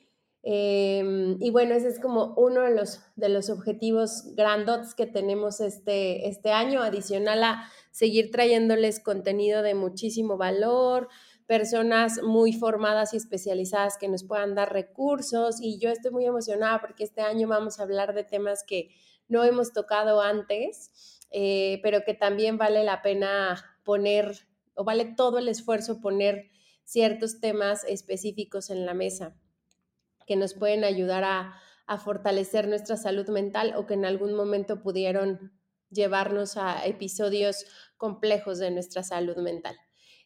Em, 0.50 1.36
y 1.42 1.50
bueno, 1.50 1.76
ese 1.76 1.90
es 1.90 2.00
como 2.00 2.34
uno 2.38 2.62
de 2.62 2.74
los, 2.74 3.02
de 3.18 3.28
los 3.28 3.50
objetivos 3.50 4.34
grandotes 4.34 4.96
que 4.96 5.06
tenemos 5.06 5.60
este, 5.60 6.30
este 6.30 6.54
año, 6.54 6.82
adicional 6.82 7.44
a 7.44 7.70
seguir 7.92 8.32
trayéndoles 8.32 9.02
contenido 9.02 9.62
de 9.62 9.76
muchísimo 9.76 10.38
valor, 10.38 11.10
personas 11.48 12.24
muy 12.24 12.54
formadas 12.54 13.14
y 13.14 13.18
especializadas 13.18 13.98
que 13.98 14.08
nos 14.08 14.24
puedan 14.24 14.56
dar 14.56 14.72
recursos. 14.72 15.60
Y 15.60 15.80
yo 15.80 15.90
estoy 15.90 16.12
muy 16.12 16.26
emocionada 16.26 16.80
porque 16.80 17.04
este 17.04 17.20
año 17.20 17.50
vamos 17.50 17.82
a 17.82 17.84
hablar 17.84 18.14
de 18.14 18.24
temas 18.24 18.64
que 18.66 18.92
no 19.28 19.44
hemos 19.44 19.74
tocado 19.74 20.22
antes 20.22 21.18
eh, 21.30 21.82
pero 21.84 22.06
que 22.06 22.14
también 22.14 22.58
vale 22.58 22.86
la 22.86 23.02
pena 23.02 23.78
poner, 23.84 24.48
o 24.76 24.86
vale 24.86 25.04
todo 25.04 25.40
el 25.40 25.50
esfuerzo 25.50 26.00
poner 26.00 26.50
ciertos 26.86 27.42
temas 27.42 27.84
específicos 27.84 28.70
en 28.70 28.86
la 28.86 28.94
mesa 28.94 29.36
que 30.28 30.36
nos 30.36 30.54
pueden 30.54 30.84
ayudar 30.84 31.24
a, 31.24 31.62
fortalecer 32.04 32.68
nuestra 32.68 32.98
salud 32.98 33.30
mental 33.30 33.74
o 33.78 33.86
que 33.86 33.94
en 33.94 34.04
algún 34.04 34.34
momento 34.34 34.84
pudieron 34.84 35.54
llevarnos 35.90 36.58
a 36.58 36.86
episodios 36.86 37.66
complejos 37.96 38.60
de 38.60 38.72
nuestra 38.72 39.04
salud 39.04 39.38
mental. 39.38 39.74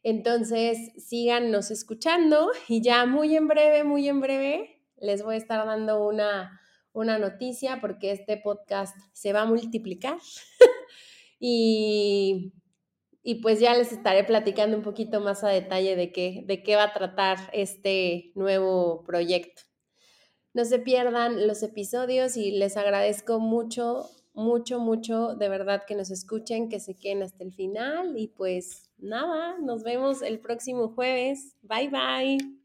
Entonces, 0.01 0.79
síganos 0.97 1.69
escuchando 1.69 2.49
y 2.67 2.81
ya 2.81 3.05
muy 3.05 3.35
en 3.35 3.47
breve, 3.47 3.83
muy 3.83 4.09
en 4.09 4.21
breve, 4.21 4.81
les 4.97 5.21
voy 5.21 5.35
a 5.35 5.37
estar 5.37 5.63
dando 5.67 6.03
una, 6.07 6.59
una 6.93 7.19
noticia 7.19 7.79
porque 7.79 8.09
este 8.09 8.37
podcast 8.37 8.95
se 9.13 9.31
va 9.31 9.41
a 9.41 9.45
multiplicar 9.45 10.17
y, 11.39 12.53
y, 13.21 13.35
pues 13.35 13.59
ya 13.59 13.75
les 13.75 13.91
estaré 13.91 14.23
platicando 14.23 14.75
un 14.75 14.83
poquito 14.83 15.21
más 15.21 15.43
a 15.43 15.49
detalle 15.49 15.95
de 15.95 16.11
qué, 16.11 16.43
de 16.47 16.63
qué 16.63 16.75
va 16.75 16.85
a 16.85 16.93
tratar 16.93 17.37
este 17.53 18.31
nuevo 18.33 19.03
proyecto. 19.03 19.61
No 20.53 20.65
se 20.65 20.79
pierdan 20.79 21.47
los 21.47 21.63
episodios 21.63 22.35
y 22.37 22.51
les 22.51 22.77
agradezco 22.77 23.39
mucho, 23.39 24.09
mucho, 24.33 24.79
mucho 24.79 25.35
de 25.35 25.49
verdad 25.49 25.83
que 25.87 25.95
nos 25.95 26.11
escuchen, 26.11 26.69
que 26.69 26.79
se 26.79 26.95
queden 26.95 27.23
hasta 27.23 27.43
el 27.43 27.53
final 27.53 28.17
y 28.17 28.27
pues 28.27 28.89
nada, 28.97 29.57
nos 29.59 29.83
vemos 29.83 30.21
el 30.21 30.39
próximo 30.39 30.89
jueves. 30.89 31.55
Bye 31.61 31.89
bye. 31.89 32.60